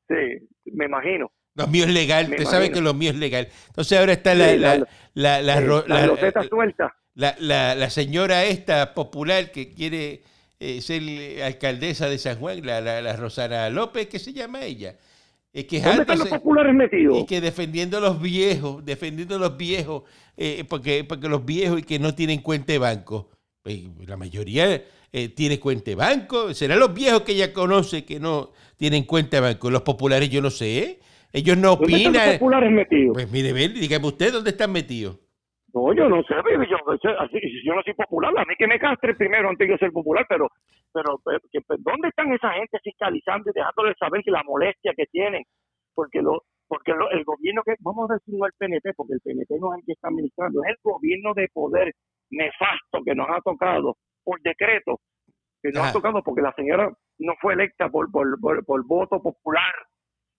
Sí, 0.09 0.49
me 0.73 0.87
imagino. 0.87 1.31
Los 1.55 1.69
míos 1.71 1.88
es 1.88 1.95
legal. 1.95 2.27
Usted 2.31 2.45
sabe 2.45 2.71
que 2.71 2.81
los 2.81 2.95
míos 2.95 3.15
es 3.15 3.21
legal. 3.21 3.49
Entonces 3.69 3.99
ahora 3.99 4.12
está 4.12 4.35
la, 4.35 4.49
Sí, 4.50 4.59
la, 4.59 4.75
la- 4.77 4.87
la, 5.15 5.43
la 5.43 5.61
las 5.61 5.88
la- 5.88 6.07
losetas 6.07 6.47
sueltas. 6.47 6.93
la, 7.15 7.35
la, 7.41 7.75
la 7.75 7.91
señora 7.91 8.45
esta 8.45 8.95
popular 8.95 9.50
que 9.50 9.73
quiere 9.75 10.23
eh, 10.61 10.81
ser 10.81 11.03
eh, 11.03 11.43
alcaldesa 11.45 12.09
de 12.09 12.19
San 12.19 12.38
Juan, 12.38 12.65
la, 12.65 12.81
la, 12.81 13.03
la 13.03 13.17
Rosana 13.17 13.69
López, 13.71 14.07
¿qué 14.09 14.19
se 14.19 14.33
llama 14.33 14.62
ella? 14.62 14.95
¿Dónde 15.52 16.02
están 16.02 16.19
los 16.19 16.28
populares 16.28 16.75
metidos? 16.75 17.19
y 17.19 17.26
que 17.26 17.40
defendiendo 17.40 17.99
a 17.99 18.00
los 18.00 18.21
viejos, 18.21 18.85
defendiendo 18.85 19.37
a 19.37 19.38
los 19.38 19.57
viejos, 19.57 20.02
eh, 20.37 20.64
porque, 20.69 21.05
porque 21.05 21.28
los 21.28 21.45
viejos 21.45 21.81
y 21.81 21.83
que 21.83 21.99
no 21.99 22.14
tienen 22.14 22.40
cuenta 22.43 22.73
de 22.73 22.78
banco. 22.78 23.31
Pues, 23.62 23.81
la 24.07 24.17
mayoría 24.17 24.83
eh, 25.12 25.28
tiene 25.31 25.59
cuenta 25.59 25.90
de 25.90 25.95
banco. 25.97 26.55
Serán 26.55 26.78
los 26.78 26.95
viejos 26.95 27.23
que 27.23 27.33
ella 27.33 27.52
conoce 27.52 28.05
que 28.05 28.21
no 28.21 28.52
tienen 28.76 29.05
cuenta 29.05 29.38
de 29.38 29.40
banco. 29.40 29.71
Los 29.71 29.83
populares 29.83 30.31
yo 30.31 30.40
no 30.40 30.50
sé. 30.50 31.00
Ellos 31.33 31.57
no 31.57 31.76
¿Dónde 31.76 31.97
están 31.97 32.12
los 32.12 32.23
opinan. 32.23 32.38
populares 32.38 32.71
metidos? 32.73 33.14
Pues 33.14 33.31
mire, 33.31 33.69
dígame 33.69 34.07
usted 34.07 34.33
dónde 34.33 34.50
están 34.50 34.73
metidos. 34.73 35.19
No, 35.75 35.92
yo 35.92 36.08
no 36.08 36.22
sé, 36.22 36.34
baby, 36.34 36.66
yo, 36.70 36.76
yo- 37.02 37.20
así- 37.20 37.62
yo 37.64 37.75
no 37.75 37.82
soy 37.82 37.92
popular, 37.94 38.32
a 38.37 38.44
mí 38.46 38.54
que 38.58 38.66
me 38.66 38.78
castre 38.78 39.14
primero 39.14 39.48
antes 39.50 39.66
de 39.68 39.75
yo 39.75 39.78
ser 39.78 39.92
popular, 39.92 40.25
pero, 40.28 40.48
pero, 40.94 41.18
pero, 41.25 41.38
que- 41.52 41.60
pero 41.60 41.80
¿dónde 41.84 42.08
están 42.08 42.32
esa 42.32 42.52
gente 42.52 42.78
fiscalizando 42.82 43.50
y 43.50 43.52
dejándole 43.54 43.94
saber 43.96 44.22
que 44.22 44.30
la 44.30 44.42
molestia 44.44 44.94
que 44.96 45.04
tienen? 45.06 45.44
Porque 45.94 46.22
lo, 46.22 46.42
porque 46.68 46.92
lo- 46.92 47.10
el 47.10 47.22
gobierno 47.25 47.62
que, 47.64 47.75
vamos 47.80 48.10
a 48.10 48.14
decir 48.14 48.34
no 48.38 48.46
el 48.46 48.52
PNP, 48.58 48.94
porque 48.94 49.14
el 49.14 49.20
PNP 49.20 49.58
no 49.60 49.75
es 49.75 49.80
el 49.80 49.84
que 49.87 49.92
está 49.92 50.08
administrando, 50.08 50.62
es 50.64 50.70
el 50.70 50.76
gobierno 50.82 51.34
de 51.34 51.48
poder 51.52 51.92
nefasto 52.30 53.02
que 53.04 53.14
nos 53.14 53.28
ha 53.28 53.40
tocado 53.42 53.96
por 54.25 54.40
decreto, 54.42 55.00
que 55.62 55.70
nos 55.70 55.80
Ajá. 55.82 55.90
ha 55.90 55.92
tocado 55.92 56.22
porque 56.22 56.42
la 56.42 56.52
señora 56.52 56.90
no 57.18 57.32
fue 57.40 57.54
electa 57.54 57.88
por, 57.88 58.10
por, 58.10 58.38
por, 58.40 58.64
por 58.64 58.87
voto 58.87 59.20
popular. 59.22 59.72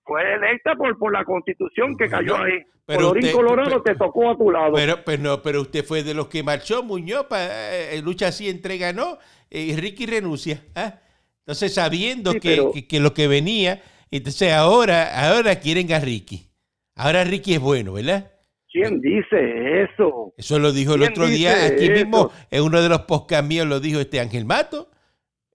Fue 0.03 0.21
electa 0.35 0.75
por, 0.75 0.97
por 0.97 1.11
la 1.13 1.23
constitución 1.25 1.95
que 1.97 2.07
cayó 2.09 2.37
ahí. 2.37 2.63
pero 2.85 2.99
Colorín 3.01 3.23
usted- 3.25 3.35
Colorado 3.35 3.69
pero- 3.69 3.83
te 3.83 3.95
tocó 3.95 4.29
a 4.31 4.37
tu 4.37 4.49
lado. 4.51 4.73
Pero, 4.73 5.03
pero, 5.05 5.21
no, 5.23 5.41
pero 5.43 5.61
usted 5.61 5.83
fue 5.85 6.01
de 6.03 6.13
los 6.13 6.27
que 6.27 6.41
marchó, 6.43 6.81
Muñoz, 6.83 7.25
pa, 7.27 7.39
eh, 7.45 8.01
lucha 8.03 8.27
así, 8.29 8.49
entrega 8.49 8.91
no, 8.93 9.17
eh, 9.51 9.61
y 9.61 9.75
Ricky 9.75 10.05
renuncia. 10.07 10.63
¿ah? 10.75 10.95
Entonces, 11.41 11.73
sabiendo 11.73 12.31
Sí, 12.33 12.39
que, 12.39 12.49
pero- 12.49 12.71
que- 12.71 12.87
que 12.87 12.99
lo 12.99 13.13
que 13.13 13.27
venía, 13.27 13.81
entonces 14.11 14.51
ahora, 14.53 15.29
ahora 15.31 15.59
quieren 15.59 15.91
a 15.93 15.99
Ricky. 15.99 16.47
Ahora 16.95 17.23
Ricky 17.23 17.53
es 17.53 17.59
bueno, 17.59 17.93
¿verdad? 17.93 18.31
¿Quién 18.71 18.99
dice 19.01 19.83
eso? 19.83 20.33
Eso 20.37 20.59
lo 20.59 20.71
dijo 20.71 20.93
el 20.93 20.99
¿Quién 21.01 21.11
otro 21.11 21.27
día 21.27 21.65
aquí 21.65 21.85
eso? 21.85 21.93
mismo, 21.93 22.31
en 22.51 22.63
uno 22.63 22.81
de 22.81 22.89
los 22.89 23.01
podcasts 23.01 23.47
míos 23.47 23.65
lo 23.67 23.79
dijo 23.79 23.99
este 23.99 24.19
Ángel 24.19 24.45
Mato, 24.45 24.89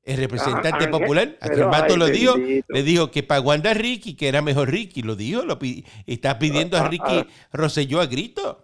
el 0.04 0.16
representante 0.18 0.84
Ah, 0.87 0.90
popular. 0.90 1.28
Pero, 1.40 1.68
Mato 1.70 1.94
ay, 1.94 1.99
lo 1.99 2.06
dijo, 2.06 2.34
le 2.37 2.82
dijo 2.82 3.11
que 3.11 3.23
para 3.23 3.40
Wanda 3.40 3.73
Ricky, 3.75 4.16
que 4.16 4.28
era 4.28 4.42
mejor 4.42 4.70
Ricky, 4.70 5.02
lo 5.02 5.16
dijo, 5.16 5.42
lo 5.44 5.58
está 6.06 6.38
pidiendo 6.38 6.76
Ah, 6.76 6.84
a 6.84 6.88
Ricky 6.88 7.18
ah. 7.20 7.26
Rosselló 7.52 8.00
a 8.00 8.06
grito. 8.06 8.61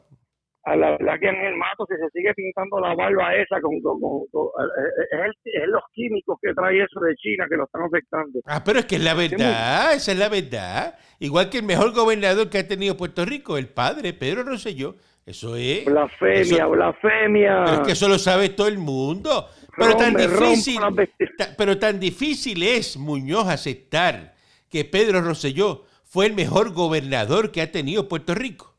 A 0.65 0.77
la 0.77 0.91
verdad 0.91 1.15
que 1.19 1.27
en 1.27 1.37
el 1.37 1.57
mato, 1.57 1.87
si 1.89 1.95
se 1.97 2.11
sigue 2.13 2.35
pintando 2.35 2.79
la 2.81 2.95
barba 2.95 3.35
esa, 3.35 3.59
con, 3.63 3.81
con- 3.81 3.99
con- 3.99 4.27
con- 4.31 4.49
eh, 4.61 5.07
es, 5.11 5.19
el- 5.25 5.63
es 5.63 5.69
los 5.69 5.83
químicos 5.95 6.39
que 6.43 6.53
trae 6.53 6.83
eso 6.85 7.01
de 7.01 7.15
China 7.17 7.47
que 7.49 7.57
lo 7.57 7.65
están 7.65 7.83
afectando. 7.83 8.41
Ah, 8.45 8.63
pero 8.63 8.81
es 8.81 8.85
que 8.85 8.97
es 8.97 9.03
la 9.03 9.15
verdad, 9.15 9.95
esa 9.95 10.13
es 10.13 10.19
la 10.19 10.29
verdad. 10.29 10.95
Igual 11.19 11.49
que 11.49 11.59
el 11.59 11.65
mejor 11.65 11.93
gobernador 11.95 12.51
que 12.51 12.59
ha 12.59 12.69
tenido 12.69 12.95
Puerto 12.99 13.25
Rico, 13.25 13.57
el 13.57 13.69
padre, 13.69 14.13
Pedro 14.13 14.43
Rosselló. 14.43 14.97
Eso 15.25 15.55
es. 15.57 15.85
Blasfemia, 15.85 16.41
Eso- 16.43 16.71
blasfemia. 16.71 17.63
Pero 17.65 17.77
es 17.77 17.87
que 17.87 17.93
eso 17.93 18.09
lo 18.09 18.19
sabe 18.19 18.49
todo 18.51 18.69
el 18.69 18.79
mundo. 18.79 19.49
Pero 19.77 19.97
tan 19.97 20.15
difícil, 20.15 20.79
pero 21.57 21.79
tan 21.79 22.01
difícil 22.01 22.63
es 22.63 22.97
Muñoz 22.97 23.49
aceptar 23.49 24.35
que 24.69 24.85
Pedro 24.85 25.21
Rosselló 25.21 25.85
fue 26.05 26.27
el 26.27 26.35
mejor 26.35 26.73
gobernador 26.73 27.51
que 27.53 27.63
ha 27.63 27.71
tenido 27.71 28.09
Puerto 28.09 28.35
Rico. 28.35 28.75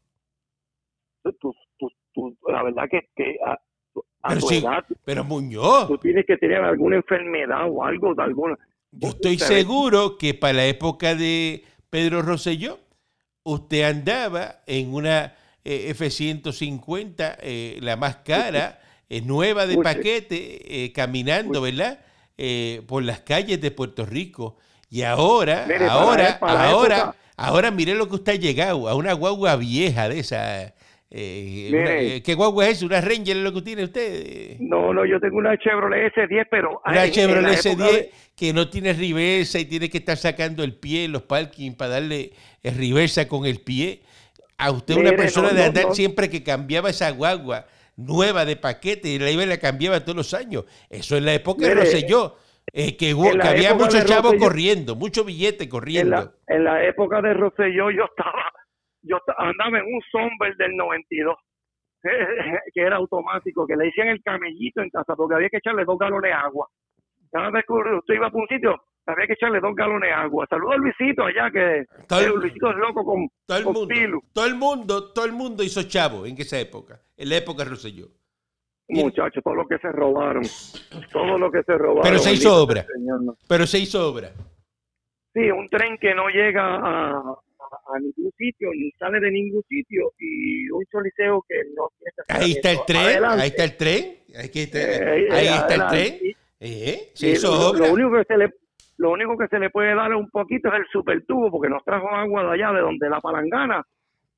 tú- 1.23 1.53
tú- 1.77 1.91
tú- 2.13 2.37
la 2.47 2.63
verdad 2.63 2.83
que, 2.89 3.09
que 3.15 3.37
a, 3.45 3.53
a 4.23 4.29
Pero 4.29 4.41
sí, 4.41 4.57
edad 4.57 4.85
pero 5.05 5.23
Muñoz, 5.23 5.87
tú 5.87 5.97
tienes 5.97 6.25
que 6.25 6.37
tener 6.37 6.57
alguna 6.61 6.97
enfermedad 6.97 7.69
o 7.69 7.83
algo 7.83 8.13
de 8.13 8.23
alguna. 8.23 8.57
yo 8.91 9.09
estoy 9.09 9.37
seguro 9.39 10.17
que 10.17 10.33
para 10.33 10.53
la 10.53 10.65
época 10.65 11.15
de 11.15 11.63
Pedro 11.89 12.21
Rosselló, 12.21 12.79
usted 13.43 13.83
andaba 13.83 14.61
en 14.67 14.93
una 14.93 15.35
eh, 15.63 15.89
F-150, 15.91 17.37
eh, 17.41 17.77
la 17.81 17.95
más 17.95 18.17
cara, 18.17 18.79
eh, 19.11 19.21
nueva 19.21 19.67
de 19.67 19.77
paquete, 19.77 20.85
eh, 20.85 20.91
caminando, 20.93 21.61
¿verdad? 21.61 21.99
Eh, 22.37 22.81
por 22.87 23.03
las 23.03 23.19
calles 23.19 23.59
de 23.59 23.69
Puerto 23.71 24.05
Rico. 24.05 24.55
Y 24.89 25.01
ahora, 25.03 25.65
Mire, 25.67 25.85
ahora, 25.85 26.39
para 26.39 26.69
ahora, 26.69 27.15
ahora 27.35 27.71
mire 27.71 27.93
lo 27.93 28.07
que 28.07 28.15
usted 28.15 28.33
ha 28.33 28.35
llegado, 28.35 28.87
a 28.87 28.95
una 28.95 29.11
guagua 29.13 29.57
vieja 29.57 30.07
de 30.07 30.19
esa. 30.19 30.73
eh, 31.09 31.69
Mire. 31.71 32.23
¿Qué 32.23 32.33
guagua 32.35 32.69
es? 32.69 32.81
¿Una 32.83 33.01
Ranger 33.01 33.35
es 33.35 33.43
lo 33.43 33.51
que 33.53 33.61
tiene 33.61 33.83
usted? 33.83 34.55
No, 34.59 34.93
no, 34.93 35.05
yo 35.05 35.19
tengo 35.19 35.37
una 35.37 35.57
Chevrolet 35.57 36.13
S10, 36.13 36.47
pero 36.49 36.81
Una 36.85 37.09
Chevrolet 37.11 37.43
la 37.43 37.71
época 37.71 37.85
S10 37.89 37.91
de- 37.91 38.11
que 38.35 38.53
no 38.53 38.69
tiene 38.69 38.93
reversa 38.93 39.59
y 39.59 39.65
tiene 39.65 39.89
que 39.89 39.97
estar 39.99 40.17
sacando 40.17 40.63
el 40.63 40.73
pie 40.75 41.03
en 41.05 41.11
los 41.11 41.23
parking 41.23 41.73
para 41.73 41.91
darle 41.91 42.31
reversa 42.63 43.27
con 43.27 43.45
el 43.45 43.59
pie. 43.59 44.01
A 44.57 44.71
usted 44.71 44.95
una 44.95 45.11
persona 45.11 45.49
no, 45.49 45.53
de 45.55 45.59
no, 45.61 45.67
andar 45.67 45.85
no. 45.87 45.95
siempre 45.95 46.29
que 46.29 46.43
cambiaba 46.43 46.89
esa 46.89 47.09
guagua 47.11 47.65
nueva 48.05 48.45
de 48.45 48.55
paquete 48.55 49.07
y 49.09 49.19
la 49.19 49.29
iba 49.31 49.43
y 49.43 49.47
la 49.47 49.57
cambiaba 49.59 49.99
todos 50.01 50.15
los 50.15 50.33
años. 50.33 50.65
Eso 50.89 51.17
en 51.17 51.25
la 51.25 51.33
época 51.33 51.63
de 51.67 51.69
Mire, 51.75 51.81
Rosselló, 51.85 52.35
eh, 52.73 52.95
que, 52.97 53.13
hubo- 53.13 53.31
en 53.31 53.37
la 53.37 53.43
que 53.43 53.49
había 53.49 53.73
muchos 53.73 54.05
chavos 54.05 54.33
Rosselló- 54.33 54.39
corriendo, 54.39 54.95
mucho 54.95 55.23
billete 55.23 55.63
en 55.65 55.69
corriendo. 55.69 56.15
la, 56.15 56.55
en 56.55 56.63
la 56.63 56.83
época 56.85 57.21
de 57.21 57.33
Rosselló 57.33 57.89
yo 57.91 58.03
estaba, 58.05 58.43
yo 59.03 59.17
andaba 59.37 59.79
en 59.79 59.85
un 59.85 60.01
Somber 60.11 60.55
del 60.57 60.75
92, 60.75 61.35
que 62.73 62.81
era 62.81 62.95
automático, 62.97 63.65
que 63.67 63.75
le 63.75 63.85
decían 63.85 64.07
el 64.09 64.21
camellito 64.23 64.81
en 64.81 64.89
casa, 64.89 65.15
porque 65.15 65.35
había 65.35 65.49
que 65.49 65.57
echarle 65.57 65.85
dos 65.85 65.97
galones 65.99 66.29
de 66.29 66.33
agua. 66.33 66.67
Cada 67.31 67.49
vez 67.51 67.63
que 67.67 67.73
usted 67.73 68.13
iba 68.15 68.29
para 68.29 68.41
un 68.41 68.47
sitio, 68.47 68.75
había 69.05 69.27
que 69.27 69.33
echarle 69.33 69.59
dos 69.59 69.75
galones 69.75 70.09
de 70.09 70.13
agua. 70.13 70.45
Saludos 70.49 70.73
a 70.75 70.77
Luisito 70.77 71.23
allá, 71.23 71.49
que 71.51 71.85
Todo 72.07 72.19
el- 72.19 72.25
eh, 72.27 72.33
Luisito 72.35 72.69
es 72.71 72.77
loco 72.77 73.03
con, 73.05 73.27
Todo 73.45 73.57
el 73.57 73.63
con 73.63 73.73
mundo, 73.73 73.87
Pilu. 73.87 74.21
todo 74.33 74.45
el 74.45 74.55
mundo, 74.55 75.11
todo 75.13 75.25
el 75.25 75.31
mundo 75.33 75.63
hizo 75.63 75.83
chavo 75.83 76.25
en 76.25 76.35
esa 76.39 76.59
época, 76.59 76.99
en 77.17 77.29
la 77.29 77.37
época 77.37 77.63
Rosselló. 77.63 78.07
Muchachos, 78.89 79.41
todo 79.43 79.55
lo 79.55 79.67
que 79.67 79.77
se 79.77 79.89
robaron, 79.91 80.43
todo 81.13 81.37
lo 81.37 81.49
que 81.51 81.63
se 81.63 81.73
robaron. 81.77 82.03
Pero 82.03 82.19
se 82.19 82.33
hizo 82.33 82.55
obra. 82.61 82.85
Pero 83.47 83.65
se 83.65 83.79
hizo 83.79 84.09
obra. 84.09 84.31
Sí, 85.33 85.49
un 85.49 85.69
tren 85.69 85.97
que 85.97 86.13
no 86.13 86.27
llega 86.27 86.61
a, 86.75 87.11
a- 87.11 87.41
a 87.95 87.99
ningún 87.99 88.31
sitio, 88.37 88.69
ni 88.73 88.91
sale 88.99 89.21
de 89.21 89.31
ningún 89.31 89.63
sitio, 89.69 90.11
y 90.19 90.69
un 90.71 90.83
choliseo 90.91 91.41
que 91.47 91.55
no 91.73 91.89
tiene 91.97 92.11
Ahí 92.43 92.51
está 92.51 92.71
el 92.71 92.79
tren, 92.85 92.97
Adelante. 93.01 93.41
ahí 93.43 93.47
está 93.49 93.63
el 93.63 93.77
tren, 93.77 94.17
ahí, 94.35 94.49
está- 94.53 94.79
Eh, 94.81 95.27
ahí 95.31 95.47
eh, 95.47 95.55
está 95.55 95.75
el 95.75 95.87
tren. 95.87 96.19
Eh, 96.59 97.11
se 97.13 97.29
hizo 97.29 97.47
lo, 97.47 97.69
obra. 97.69 97.87
lo 97.87 97.93
único 97.93 98.11
que 98.17 98.23
se 98.25 98.37
le 98.37 98.49
lo 99.01 99.11
único 99.11 99.35
que 99.37 99.47
se 99.47 99.57
le 99.59 99.69
puede 99.71 99.95
dar 99.95 100.13
un 100.13 100.29
poquito 100.29 100.69
es 100.69 100.75
el 100.81 100.85
supertubo, 100.91 101.49
porque 101.49 101.69
nos 101.69 101.83
trajo 101.83 102.07
agua 102.09 102.43
de 102.43 102.51
allá, 102.53 102.71
de 102.71 102.81
donde 102.81 103.09
la 103.09 103.19
palangana, 103.19 103.83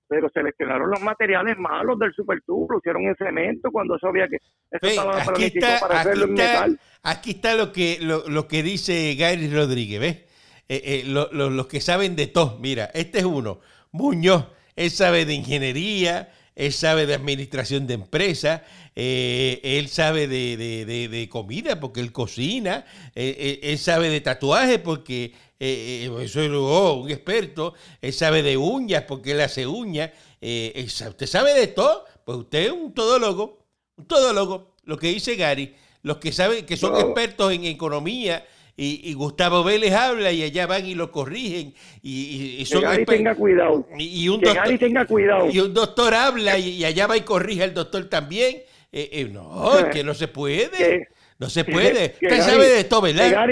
pero 0.07 0.29
se 0.29 0.41
les 0.43 0.53
quedaron 0.55 0.89
los 0.89 1.01
materiales 1.01 1.57
malos 1.57 1.99
del 1.99 2.13
supertubo, 2.13 2.67
lo 2.71 2.77
hicieron 2.77 3.03
en 3.03 3.15
cemento 3.15 3.69
cuando 3.71 3.95
eso 3.95 4.07
había 4.07 4.27
que... 4.27 4.37
Eso 4.71 4.87
estaba 4.87 5.21
aquí 5.21 5.43
está, 5.45 5.79
para 5.81 5.99
aquí 5.99 6.09
hacerlo 6.09 6.25
en 6.25 6.31
está, 6.39 6.53
metal. 6.67 6.79
aquí 7.03 7.31
está 7.31 7.55
lo 7.55 7.71
que, 7.73 7.97
lo, 8.01 8.27
lo 8.29 8.47
que 8.47 8.63
dice 8.63 9.15
Gary 9.15 9.49
Rodríguez, 9.53 9.99
¿ves? 9.99 10.15
Eh, 10.69 10.81
eh, 10.85 11.03
lo- 11.07 11.29
lo- 11.33 11.49
los 11.49 11.67
que 11.67 11.81
saben 11.81 12.15
de 12.15 12.27
todo. 12.27 12.57
Mira, 12.59 12.85
este 12.93 13.19
es 13.19 13.25
uno. 13.25 13.59
Muñoz, 13.91 14.47
él 14.77 14.89
sabe 14.91 15.25
de 15.25 15.33
ingeniería, 15.33 16.29
él 16.55 16.71
sabe 16.73 17.05
de 17.05 17.13
administración 17.15 17.87
de 17.87 17.95
empresas, 17.95 18.61
eh, 18.95 19.59
él 19.63 19.89
sabe 19.89 20.27
de, 20.27 20.55
de- 20.57 20.85
de- 20.85 21.07
de 21.07 21.29
comida 21.29 21.79
porque 21.79 21.99
él 21.99 22.11
cocina, 22.11 22.85
eh, 23.15 23.35
eh, 23.37 23.71
él 23.71 23.77
sabe 23.79 24.09
de 24.09 24.21
tatuajes 24.21 24.79
porque 24.79 25.33
eh, 25.59 26.09
eso 26.21 26.41
es 26.41 26.51
oh, 26.53 26.93
un 27.03 27.09
experto, 27.11 27.73
él 28.01 28.13
sabe 28.13 28.43
de 28.43 28.57
uñas 28.57 29.03
porque 29.07 29.31
él 29.31 29.41
hace 29.41 29.65
uñas, 29.65 30.11
usted 30.41 31.25
sabe 31.27 31.53
de 31.53 31.67
todo, 31.67 32.05
pues 32.25 32.37
usted 32.39 32.65
es 32.65 32.71
un 32.71 32.93
todólogo, 32.93 33.65
un 33.95 34.05
todólogo, 34.05 34.75
lo 34.83 34.97
que 34.97 35.07
dice 35.07 35.35
Gary, 35.35 35.73
los 36.01 36.17
que 36.17 36.31
saben 36.31 36.65
que 36.65 36.75
son 36.77 36.97
expertos 36.97 37.53
en 37.53 37.63
economía. 37.65 38.45
Y, 38.75 39.01
y 39.03 39.13
Gustavo 39.13 39.63
Vélez 39.63 39.93
habla 39.93 40.31
y 40.31 40.41
allá 40.43 40.65
van 40.65 40.83
y 40.85 40.95
lo 40.95 41.11
corrigen 41.11 41.75
y, 42.01 42.55
y- 42.55 42.57
Que 42.59 42.65
son 42.65 42.81
Gary 42.81 43.03
exper- 43.03 43.17
tenga 43.17 43.35
cuidado. 43.35 43.87
y, 43.99 44.23
y 44.23 44.29
un 44.29 44.39
Que 44.39 44.47
doctor, 44.47 44.63
Gary 44.65 44.77
tenga 44.79 45.05
cuidado. 45.05 45.49
y 45.51 45.59
un 45.59 45.73
doctor 45.75 46.13
habla 46.15 46.57
y, 46.57 46.83
allá 46.83 47.05
va 47.05 47.15
y 47.17 47.21
corrige 47.21 47.63
al 47.63 47.73
doctor 47.73 48.05
también. 48.09 48.63
Eh, 48.91 49.09
eh, 49.11 49.29
no, 49.31 49.77
es 49.77 49.85
que 49.85 50.03
no 50.03 50.13
se 50.15 50.27
puede. 50.27 50.69
Que- 50.71 51.07
no 51.39 51.49
se 51.49 51.65
puede. 51.65 52.13
que 52.19 52.27
Usted 52.27 52.41
sabe 52.41 52.69
de 52.69 52.77
que 52.87 53.01
¿verdad? 53.01 53.47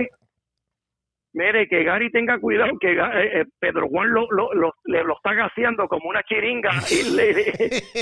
Mire, 1.34 1.66
que 1.70 1.84
Gary 1.86 2.12
tenga 2.12 2.38
cuidado, 2.40 2.72
que 2.80 2.92
eh, 2.92 2.98
eh, 3.42 3.46
Pedro 3.58 3.88
Juan 3.88 4.12
lo, 4.14 4.28
lo, 4.32 4.54
lo, 4.54 4.74
le- 4.84 5.04
lo 5.06 5.16
está 5.16 5.34
gaseando 5.34 5.88
como 5.88 6.10
una 6.10 6.22
chiringa. 6.24 6.72
y 6.90 7.04
le- 7.16 7.34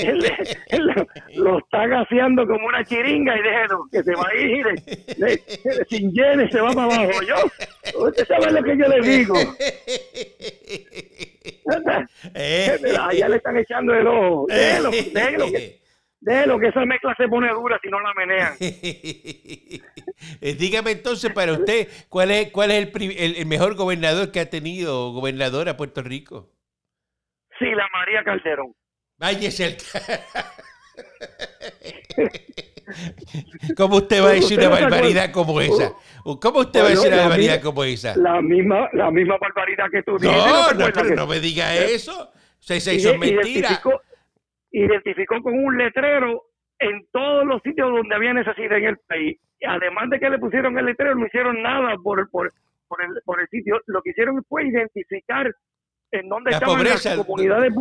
le- 0.02 1.06
lo 1.36 1.58
está 1.58 1.86
gaseando 1.86 2.44
como 2.46 2.66
una 2.66 2.84
chiringa 2.84 3.38
y 3.38 3.42
déjelo, 3.42 3.84
que 3.92 4.02
se 4.02 4.14
va 4.16 4.26
a 4.28 4.34
ir. 4.34 4.66
sin 5.88 6.10
llene 6.12 6.50
se 6.50 6.60
va 6.60 6.72
para 6.72 6.92
abajo. 6.94 7.22
Yo, 7.22 7.36
usted 8.06 8.26
sabe 8.26 8.50
lo 8.50 8.62
que 8.64 8.76
yo 8.76 8.88
le 8.88 9.00
digo. 9.00 9.34
Allá 13.00 13.28
le 13.28 13.36
están 13.36 13.56
echando 13.58 13.94
el 13.94 14.06
ojo. 14.06 14.46
Déjelo, 14.48 14.90
déjelo, 14.90 15.46
que, 15.52 15.79
déjelo, 16.20 16.58
que 16.58 16.68
esa 16.68 16.84
mezcla 16.84 17.14
se 17.16 17.26
pone 17.28 17.50
dura 17.52 17.78
si 17.82 17.88
no 17.88 17.98
la 18.00 18.12
menean. 18.14 18.52
Eh, 18.60 20.54
Dígame 20.58 20.90
entonces 20.92 21.32
para 21.32 21.52
usted, 21.52 21.88
¿cuál 22.08 22.30
es, 22.30 22.50
cuál 22.50 22.70
es 22.70 22.88
el, 22.94 23.10
el- 23.18 23.36
el 23.36 23.46
mejor 23.46 23.74
gobernador 23.74 24.30
que 24.32 24.40
ha 24.40 24.50
tenido 24.50 25.12
gobernadora 25.12 25.76
Puerto 25.76 26.02
Rico? 26.02 26.50
Sí, 27.58 27.66
la 27.66 27.86
María 27.92 28.22
Calderón. 28.24 28.74
Váyase 29.18 29.64
al 29.66 29.76
ca- 29.76 30.20
¿Cómo 33.76 33.96
usted 33.96 34.22
va 34.22 34.30
a 34.30 34.32
decir 34.32 34.58
¿Usted 34.58 34.66
una 34.66 34.76
se 34.76 34.82
barbaridad 34.82 35.30
como 35.30 35.60
esa? 35.60 35.92
¿Cómo 36.24 36.60
usted 36.60 36.80
va 36.82 36.86
a 36.86 36.90
decir 36.90 37.08
una 37.12 37.22
barbaridad 37.22 37.62
como 37.62 37.84
esa? 37.84 38.16
La 38.16 38.40
misma, 38.42 38.88
la 38.92 39.10
misma 39.10 39.36
barbaridad 39.38 39.84
que 39.92 40.02
tú 40.02 40.18
dices. 40.18 40.36
No, 40.36 40.72
no, 40.72 40.86
pero 40.92 41.14
no 41.14 41.26
me 41.26 41.38
diga 41.40 41.74
eso. 41.76 42.32
Se, 42.58 42.80
se 42.80 42.94
ide- 42.94 42.96
hizo 42.96 43.18
mentira. 43.18 43.80
Identificó 44.72 45.40
con 45.42 45.54
un 45.54 45.76
letrero 45.76 46.42
en 46.78 47.04
todos 47.12 47.44
los 47.44 47.60
sitios 47.62 47.90
donde 47.90 48.14
había 48.14 48.32
necesidad 48.32 48.78
en 48.78 48.84
el 48.86 48.96
país. 49.06 49.38
Además 49.66 50.08
de 50.10 50.18
que 50.18 50.30
le 50.30 50.38
pusieron 50.38 50.78
el 50.78 50.86
letrero, 50.86 51.14
no 51.14 51.26
hicieron 51.26 51.60
nada 51.62 51.94
por 52.02 52.20
el, 52.20 52.28
por, 52.28 52.50
por 52.88 53.04
el, 53.04 53.10
por 53.24 53.40
el 53.40 53.48
sitio. 53.48 53.80
Lo 53.86 54.00
que 54.02 54.10
hicieron 54.10 54.42
fue 54.48 54.64
identificar 54.66 55.52
en 56.12 56.28
dónde 56.28 56.50
La 56.50 56.56
estaban 56.56 56.76
pobreza, 56.78 57.14
las 57.16 57.24
comunidades 57.26 57.72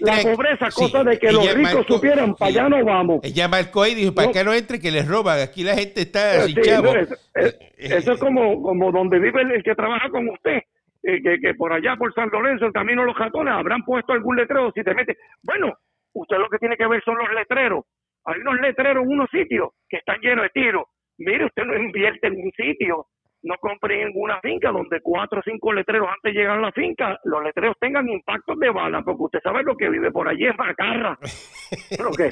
La 0.00 0.22
pobreza, 0.22 0.70
sí, 0.70 0.82
cosa 0.82 1.02
de 1.02 1.18
que 1.18 1.32
los 1.32 1.54
ricos 1.54 1.86
supieran, 1.86 2.34
para 2.36 2.52
sí. 2.52 2.58
allá 2.58 2.68
no 2.68 2.84
vamos. 2.84 3.20
Ella 3.24 3.48
marcó 3.48 3.86
y 3.86 3.94
dijo, 3.94 4.14
para 4.14 4.28
No. 4.28 4.32
que 4.32 4.44
no 4.44 4.52
entre, 4.52 4.78
que 4.78 4.90
les 4.92 5.08
roban. 5.08 5.40
Aquí 5.40 5.64
la 5.64 5.74
gente 5.74 6.02
está 6.02 6.42
sin 6.42 6.54
Sí, 6.56 6.60
chavo. 6.62 6.92
no, 6.94 7.00
es- 7.00 7.30
es- 7.34 7.90
eso 7.90 8.12
es 8.12 8.20
como, 8.20 8.62
como 8.62 8.92
donde 8.92 9.18
vive 9.18 9.42
el, 9.42 9.50
el 9.52 9.62
que 9.64 9.74
trabaja 9.74 10.08
con 10.10 10.28
usted. 10.28 10.58
eh, 11.06 11.20
que, 11.22 11.38
que 11.38 11.52
por 11.54 11.70
allá, 11.72 11.96
por 11.96 12.14
San 12.14 12.30
Lorenzo, 12.30 12.64
el 12.64 12.72
camino 12.72 13.02
de 13.02 13.08
los 13.08 13.16
jatones, 13.16 13.52
habrán 13.52 13.82
puesto 13.84 14.14
algún 14.14 14.36
letrero 14.36 14.72
si 14.72 14.82
te 14.82 14.94
metes. 14.94 15.18
Bueno, 15.42 15.74
usted 16.14 16.36
lo 16.38 16.48
que 16.48 16.58
tiene 16.58 16.76
que 16.76 16.86
ver 16.86 17.02
son 17.04 17.16
los 17.18 17.30
letreros. 17.32 17.84
Hay 18.24 18.40
unos 18.40 18.58
letreros 18.60 19.02
en 19.04 19.10
unos 19.10 19.28
sitios 19.30 19.68
que 19.88 19.98
están 19.98 20.18
llenos 20.20 20.44
de 20.44 20.50
tiros. 20.50 20.84
Mire, 21.18 21.44
usted 21.44 21.64
no 21.64 21.76
invierte 21.76 22.26
en 22.26 22.34
un 22.42 22.50
sitio, 22.56 23.06
no 23.42 23.54
compre 23.60 24.00
en 24.02 24.10
una 24.14 24.40
finca 24.40 24.72
donde 24.72 25.00
cuatro 25.02 25.40
o 25.40 25.42
cinco 25.44 25.72
letreros 25.72 26.08
antes 26.08 26.32
de 26.34 26.40
llegar 26.40 26.56
a 26.58 26.62
la 26.62 26.72
finca, 26.72 27.18
los 27.24 27.42
letreros 27.44 27.76
tengan 27.78 28.08
impactos 28.08 28.58
de 28.58 28.70
bala, 28.70 29.02
porque 29.02 29.22
usted 29.24 29.40
sabe 29.42 29.62
lo 29.62 29.76
que 29.76 29.90
vive 29.90 30.10
por 30.10 30.26
allí 30.26 30.46
es 30.46 30.56
macarra. 30.56 31.18
¿Pero 31.90 32.10
qué? 32.16 32.30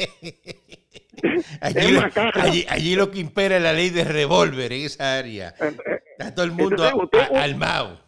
Allí, 1.60 1.78
Es 1.78 1.92
lo, 1.92 2.00
macarra. 2.00 2.42
allí- 2.42 2.64
allí 2.68 2.96
lo 2.96 3.10
que 3.10 3.18
impera 3.20 3.56
es 3.58 3.62
la 3.62 3.72
ley 3.72 3.90
de 3.90 4.04
revólver 4.04 4.72
en 4.72 4.86
esa 4.86 5.18
área. 5.18 5.48
Eh, 5.60 5.76
Está 6.18 6.34
todo 6.34 6.44
el 6.46 6.52
mundo 6.52 6.82
Entonces, 6.84 6.94
usted- 6.94 7.36
a- 7.36 7.42
almao. 7.44 7.98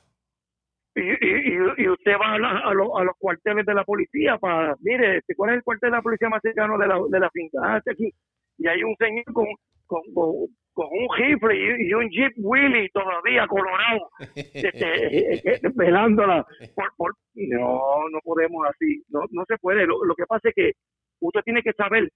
Y, 0.95 1.01
y, 1.01 1.59
y- 1.79 1.89
usted 1.89 2.13
va 2.21 2.35
a, 2.35 2.39
la- 2.39 2.59
a, 2.59 2.75
lo- 2.75 2.97
a 2.99 3.05
los 3.05 3.17
cuarteles 3.19 3.67
de 3.67 3.75
la 3.75 3.85
policía 3.85 4.39
para, 4.39 4.75
mire, 4.81 5.19
este, 5.19 5.35
¿cuál 5.35 5.51
es 5.51 5.57
el 5.57 5.63
cuartel 5.63 5.91
de 5.91 5.97
la 5.97 6.03
policía 6.03 6.29
más 6.29 6.43
cercano 6.43 6.79
de 6.79 6.87
la, 6.87 6.99
de 7.09 7.21
la 7.21 7.31
finca? 7.31 7.59
Ah, 7.63 7.79
este 7.79 7.93
aquí. 7.93 8.13
Y 8.59 8.69
hay 8.69 8.83
un 8.85 8.95
señor 8.97 9.25
con, 9.33 9.47
con, 9.87 10.01
con, 10.15 10.33
con 10.73 10.87
un 10.91 11.09
rifle 11.17 11.57
y, 11.57 11.89
y 11.89 11.95
un 11.95 12.09
Jeep 12.11 12.33
Willy 12.39 12.89
todavía 12.91 13.47
colorado, 13.49 14.09
este, 14.37 15.35
eh, 15.35 15.41
eh, 15.45 15.61
velándola. 15.75 16.47
Por, 16.75 16.93
por- 16.97 17.15
no, 17.35 18.09
no 18.13 18.19
podemos 18.23 18.65
así, 18.69 19.03
no, 19.09 19.21
no 19.31 19.45
se 19.49 19.59
puede. 19.59 19.87
Lo, 19.87 20.05
lo 20.05 20.15
que 20.15 20.27
pasa 20.27 20.49
es 20.49 20.55
que 20.55 20.73
usted 21.21 21.41
tiene 21.43 21.63
que 21.63 21.73
saber 21.73 22.09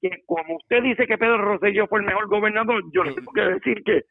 que 0.00 0.10
como 0.26 0.56
usted 0.56 0.82
dice 0.82 1.06
que 1.06 1.18
Pedro 1.18 1.38
Rosselló 1.38 1.86
fue 1.88 2.00
el 2.00 2.06
mejor 2.06 2.28
gobernador, 2.28 2.82
yo 2.92 3.02
le 3.04 3.14
tengo 3.14 3.32
que 3.32 3.40
decir 3.40 3.82
que 3.84 4.02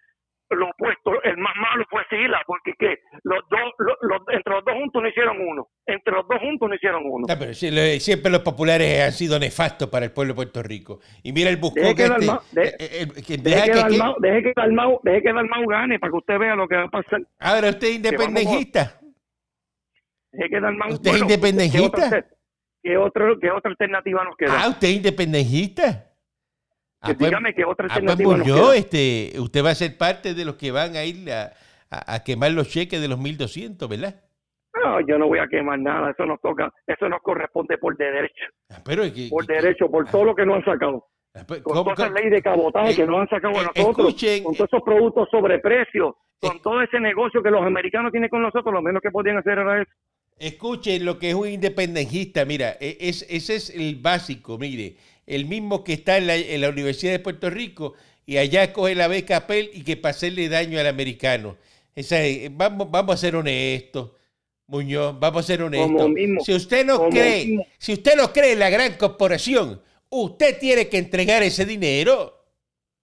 lo 0.56 0.70
opuesto, 0.70 1.12
el 1.24 1.38
más 1.38 1.54
malo 1.56 1.86
fue 1.90 2.02
Sila, 2.10 2.42
porque 2.48 2.74
que 2.78 3.00
los 3.24 3.40
dos, 3.50 3.60
los, 3.80 3.96
los- 4.02 4.22
entre 4.34 4.54
los 4.54 4.66
dos 4.66 4.74
juntos 4.76 5.02
no 5.02 5.08
hicieron 5.10 5.38
uno, 5.42 5.68
entre 5.86 6.14
los 6.14 6.28
dos 6.28 6.40
juntos 6.40 6.70
no 6.70 6.76
hicieron 6.76 7.04
uno. 7.06 7.26
No, 7.28 7.40
pero 7.40 7.54
siempre 7.54 8.32
los 8.32 8.42
populares 8.42 9.02
han 9.02 9.12
sido 9.12 9.40
nefastos 9.40 9.90
para 9.90 10.06
el 10.06 10.12
pueblo 10.12 10.34
de 10.34 10.36
Puerto 10.36 10.64
Rico. 10.64 11.00
Y 11.24 11.32
mira 11.34 11.50
el 11.50 11.58
buscón 11.58 11.84
Deje 11.84 11.96
que 11.96 12.04
este, 12.04 12.68
eh, 12.84 13.02
eh, 13.18 13.24
que 13.26 13.38
Deje 13.38 13.64
que, 13.72 13.74
Dalmau, 13.78 14.16
deje 14.20 14.44
que 14.44 14.54
Dalmau, 14.56 15.00
deje 15.04 15.22
que 15.24 15.34
Dalmau 15.34 15.66
gane 15.68 16.00
para 16.00 16.12
que 16.12 16.18
usted 16.18 16.38
vea 16.40 16.56
lo 16.56 16.68
que 16.68 16.76
va 16.76 16.84
a 16.84 16.90
pasar. 16.90 17.22
Ahora 17.40 17.70
usted 17.70 17.88
es 17.88 17.96
independentista. 17.96 19.00
Deje 20.32 20.50
que 20.50 20.60
Dalmau, 20.60 20.90
¿Usted 20.94 21.12
es 21.12 21.22
independentista? 21.22 22.10
¿qué 22.10 22.10
otra, 22.10 22.26
qué, 22.82 22.98
otro- 22.98 23.40
qué 23.40 23.52
otra 23.52 23.72
alternativa 23.72 24.24
nos 24.24 24.36
queda? 24.36 24.62
Ah, 24.64 24.70
usted 24.70 24.88
es 24.88 24.96
independentista. 24.96 26.10
Ah, 27.04 27.10
Que 27.14 27.26
dígame 27.26 27.54
qué 27.54 27.66
otra 27.66 27.88
Ah, 27.90 27.96
alternativa 27.96 28.38
nos 28.38 28.48
Muñoz, 28.48 28.60
queda. 28.72 28.76
este, 28.78 29.34
usted 29.40 29.64
va 29.66 29.72
a 29.72 29.76
ser 29.76 29.98
parte 29.98 30.34
de 30.34 30.46
los 30.46 30.56
que 30.56 30.72
van 30.72 30.96
a 30.96 31.04
ir 31.04 31.30
a, 31.32 31.52
a- 31.92 32.16
a 32.16 32.24
quemar 32.24 32.52
los 32.52 32.70
cheques 32.70 33.02
de 33.02 33.10
los 33.10 33.20
1.200, 33.20 33.90
¿verdad? 33.90 34.16
No, 34.82 35.00
yo 35.06 35.18
no 35.18 35.28
voy 35.28 35.40
a 35.40 35.48
quemar 35.48 35.78
nada, 35.80 36.12
eso 36.12 36.26
nos 36.26 36.40
toca, 36.42 36.72
eso 36.88 37.10
nos 37.10 37.22
corresponde 37.22 37.78
por 37.78 37.96
derecho, 37.98 38.46
Ah, 38.70 38.82
pero 38.86 39.04
por 39.30 39.46
derecho, 39.46 39.92
por 39.92 40.10
todo 40.10 40.24
lo 40.24 40.34
que 40.36 40.46
nos 40.46 40.56
han 40.58 40.66
sacado. 40.66 41.06
ah, 41.36 41.44
pues, 41.46 41.62
con 41.62 41.74
¿cómo- 41.76 41.94
toda 41.94 42.08
esa 42.08 42.16
ley 42.22 42.30
de 42.30 42.42
cabotaje 42.42 42.96
que 42.96 43.06
nos 43.06 43.20
han 43.20 43.28
sacado 43.30 43.60
a 43.60 43.62
Eh, 43.64 43.66
nosotros, 43.76 44.08
escuchen, 44.08 44.44
con 44.46 44.56
todos 44.56 44.70
esos 44.72 44.82
productos 44.84 45.28
sobreprecios, 45.30 46.14
con 46.40 46.56
eh, 46.56 46.60
todo 46.64 46.82
ese 46.82 47.00
negocio 47.02 47.44
que 47.44 47.52
los 47.52 47.62
americanos 47.66 48.12
tienen 48.14 48.30
con 48.30 48.42
nosotros, 48.42 48.74
lo 48.74 48.82
menos 48.82 49.02
que 49.02 49.12
podían 49.12 49.38
hacer 49.38 49.60
era 49.60 49.82
eso. 49.82 49.92
Escuchen 50.40 51.06
lo 51.06 51.20
que 51.20 51.30
es 51.30 51.36
un 51.36 51.48
independentista. 51.48 52.44
Mira, 52.44 52.72
e- 52.80 52.98
es, 53.00 53.26
ese 53.30 53.56
es 53.56 53.70
el 53.70 53.98
básico, 54.02 54.58
mire. 54.58 54.96
El 55.26 55.46
mismo 55.46 55.84
que 55.84 55.94
está 55.94 56.18
en 56.18 56.28
la, 56.28 56.36
en 56.36 56.62
la 56.62 56.70
Universidad 56.70 57.12
de 57.14 57.20
Puerto 57.20 57.50
Rico 57.50 57.94
y 58.26 58.38
allá 58.38 58.74
coge 58.74 58.96
la 58.96 59.08
beca 59.08 59.48
Pell 59.48 59.70
y 59.74 59.84
que 59.84 59.98
para 59.98 60.12
hacerle 60.12 60.50
daño 60.50 60.80
al 60.80 60.88
americano. 60.88 61.58
Esa 61.96 62.22
es- 62.22 62.50
vamos, 62.56 62.90
vamos 62.92 63.16
a 63.16 63.18
ser 63.18 63.36
honestos, 63.36 64.12
Muñoz, 64.68 65.18
vamos 65.20 65.44
a 65.44 65.48
ser 65.48 65.62
honestos. 65.64 66.10
Mismo, 66.10 66.42
si 66.44 66.54
usted 66.54 66.86
no 66.86 67.10
cree, 67.10 67.46
mismo. 67.46 67.66
si 67.78 67.94
usted 67.94 68.16
no 68.16 68.32
cree 68.34 68.54
en 68.54 68.60
la 68.60 68.70
gran 68.70 68.94
corporación, 68.98 69.82
usted 70.10 70.58
tiene 70.60 70.88
que 70.90 70.98
entregar 70.98 71.44
ese 71.44 71.66
dinero. 71.66 72.34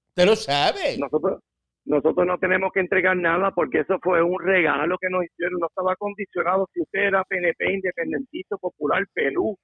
Usted 0.09 0.27
lo 0.27 0.37
sabe. 0.37 0.99
Nosotros, 0.99 1.41
nosotros 1.85 2.27
no 2.27 2.39
tenemos 2.39 2.73
que 2.73 2.81
entregar 2.81 3.17
nada 3.17 3.53
porque 3.55 3.81
eso 3.81 3.99
fue 4.03 4.23
un 4.23 4.39
regalo 4.43 4.99
que 4.99 5.09
nos 5.09 5.25
hicieron, 5.25 5.61
no 5.61 5.67
estaba 5.69 5.95
condicionado 5.97 6.69
si 6.75 6.83
usted 6.83 6.99
era 7.01 7.25
PNP, 7.25 7.73
independentista, 7.75 8.57
popular, 8.57 9.07
pelú, 9.15 9.57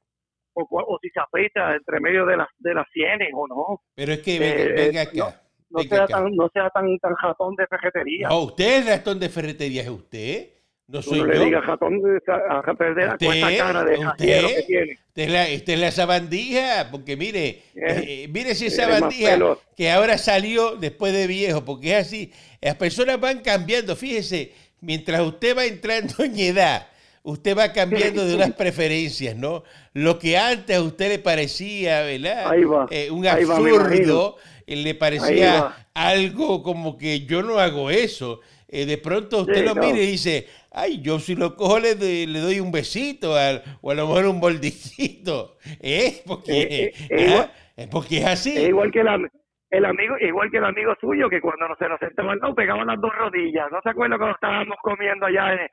o, 0.56 0.98
si 1.02 1.10
se 1.10 1.20
afeita 1.20 1.74
entre 1.76 2.00
medio 2.00 2.26
de 2.26 2.36
las 2.38 2.48
de 2.58 2.74
las 2.74 2.86
sienes 2.92 3.28
o 3.34 3.46
no. 3.48 3.82
Pero 3.94 4.12
es 4.14 4.20
que 4.20 4.38
venga, 4.38 4.64
Eh, 4.64 4.72
venga 4.74 5.04
no, 5.12 5.26
acá. 5.28 5.42
No 5.70 5.82
venga 5.82 5.88
sea, 5.88 6.04
acá. 6.04 6.08
tan, 6.08 6.34
no 6.36 6.48
sea 6.52 6.70
tan, 6.70 6.98
tan 6.98 7.14
jatón 7.14 7.54
de 7.56 7.66
ferretería. 7.66 8.28
No, 8.28 8.40
usted 8.42 8.78
es 8.80 8.86
ratón 8.86 9.18
de 9.20 9.28
ferretería, 9.28 9.82
es 9.82 9.88
usted. 9.88 10.50
No 10.88 11.02
soy 11.02 11.22
no 11.22 11.26
le 11.26 11.36
yo. 11.36 11.44
digas 11.44 11.64
jatón 11.64 12.00
de, 12.02 12.20
a, 12.32 12.62
perder 12.74 13.10
Usted, 13.10 13.26
con 13.26 13.34
esa 13.34 13.56
cara 13.56 13.84
de 13.84 13.98
usted. 13.98 14.56
que 14.56 14.62
tiene. 14.62 14.92
Esta 14.92 15.22
es 15.22 15.30
la, 15.30 15.48
esta 15.48 15.72
es 15.72 15.78
la 15.80 15.90
sabandija, 15.92 16.88
porque 16.90 17.16
mire, 17.16 17.62
Eh, 17.74 18.24
eh, 18.24 18.28
mire 18.28 18.54
si 18.54 18.66
es 18.66 18.78
eres 18.78 18.98
más 18.98 19.16
sabandija 19.16 19.30
pelo. 19.32 19.60
que 19.76 19.90
ahora 19.90 20.18
salió 20.18 20.76
después 20.76 21.12
de 21.12 21.26
viejo, 21.26 21.64
porque 21.64 21.92
es 21.98 22.06
así, 22.06 22.32
las 22.60 22.76
personas 22.76 23.20
van 23.20 23.40
cambiando, 23.40 23.96
fíjese, 23.96 24.52
mientras 24.80 25.20
usted 25.22 25.56
va 25.56 25.64
entrando 25.66 26.14
en 26.24 26.38
edad, 26.38 26.88
usted 27.26 27.56
va 27.56 27.72
cambiando 27.72 28.24
de 28.24 28.34
unas 28.34 28.52
preferencias, 28.62 29.36
¿no? 29.36 29.62
Lo 29.92 30.18
que 30.18 30.36
antes 30.38 30.76
a 30.76 30.82
usted 30.82 31.08
le 31.08 31.18
parecía, 31.18 32.02
¿verdad? 32.02 32.48
Ahí 32.50 32.64
va, 32.64 32.86
Eh, 32.90 33.10
un 33.10 33.26
ahí 33.26 33.44
va, 33.44 33.56
absurdo, 33.56 34.36
eh, 34.66 34.76
le 34.76 34.94
parecía 34.94 35.74
algo 35.94 36.62
como 36.62 36.96
que 36.96 37.26
yo 37.26 37.42
no 37.42 37.58
hago 37.58 37.90
eso. 37.90 38.40
Eh, 38.68 38.84
de 38.86 38.98
pronto 38.98 39.42
usted 39.42 39.60
Sí, 39.60 39.62
lo 39.64 39.74
no. 39.74 39.80
mira 39.82 39.98
y 39.98 40.06
dice, 40.06 40.48
ay, 40.72 41.00
yo 41.00 41.18
si 41.20 41.36
lo 41.36 41.54
cojo 41.54 41.78
le 41.78 41.94
doy, 41.94 42.26
le 42.26 42.40
doy 42.40 42.58
un 42.60 42.72
besito 42.72 43.34
al- 43.36 43.62
o 43.80 43.90
a 43.90 43.94
lo 43.94 44.06
mejor 44.08 44.26
un 44.26 44.40
bordicito. 44.40 45.56
¿Eh? 45.80 46.22
Porque, 46.26 46.62
Eh, 46.62 46.92
eh, 47.10 47.16
ah, 47.16 47.20
igual- 47.20 47.50
porque 47.90 48.18
es 48.18 48.26
así. 48.26 48.58
Igual 48.58 48.90
que 48.90 49.00
el, 49.00 49.08
am- 49.08 49.28
el 49.70 49.84
amigo, 49.84 50.14
igual 50.20 50.50
que 50.50 50.58
el 50.58 50.64
amigo 50.64 50.94
suyo 51.00 51.28
que 51.28 51.40
cuando 51.40 51.68
nos, 51.68 51.78
se 51.78 51.88
nos 51.88 51.98
sentaba 52.00 52.34
lado 52.36 52.54
pegaban 52.54 52.86
las 52.86 53.00
dos 53.00 53.12
rodillas. 53.18 53.66
¿No 53.70 53.80
se 53.82 53.90
acuerda 53.90 54.16
cuando 54.16 54.34
estábamos 54.34 54.76
comiendo 54.82 55.26
allá? 55.26 55.54
eh, 55.54 55.70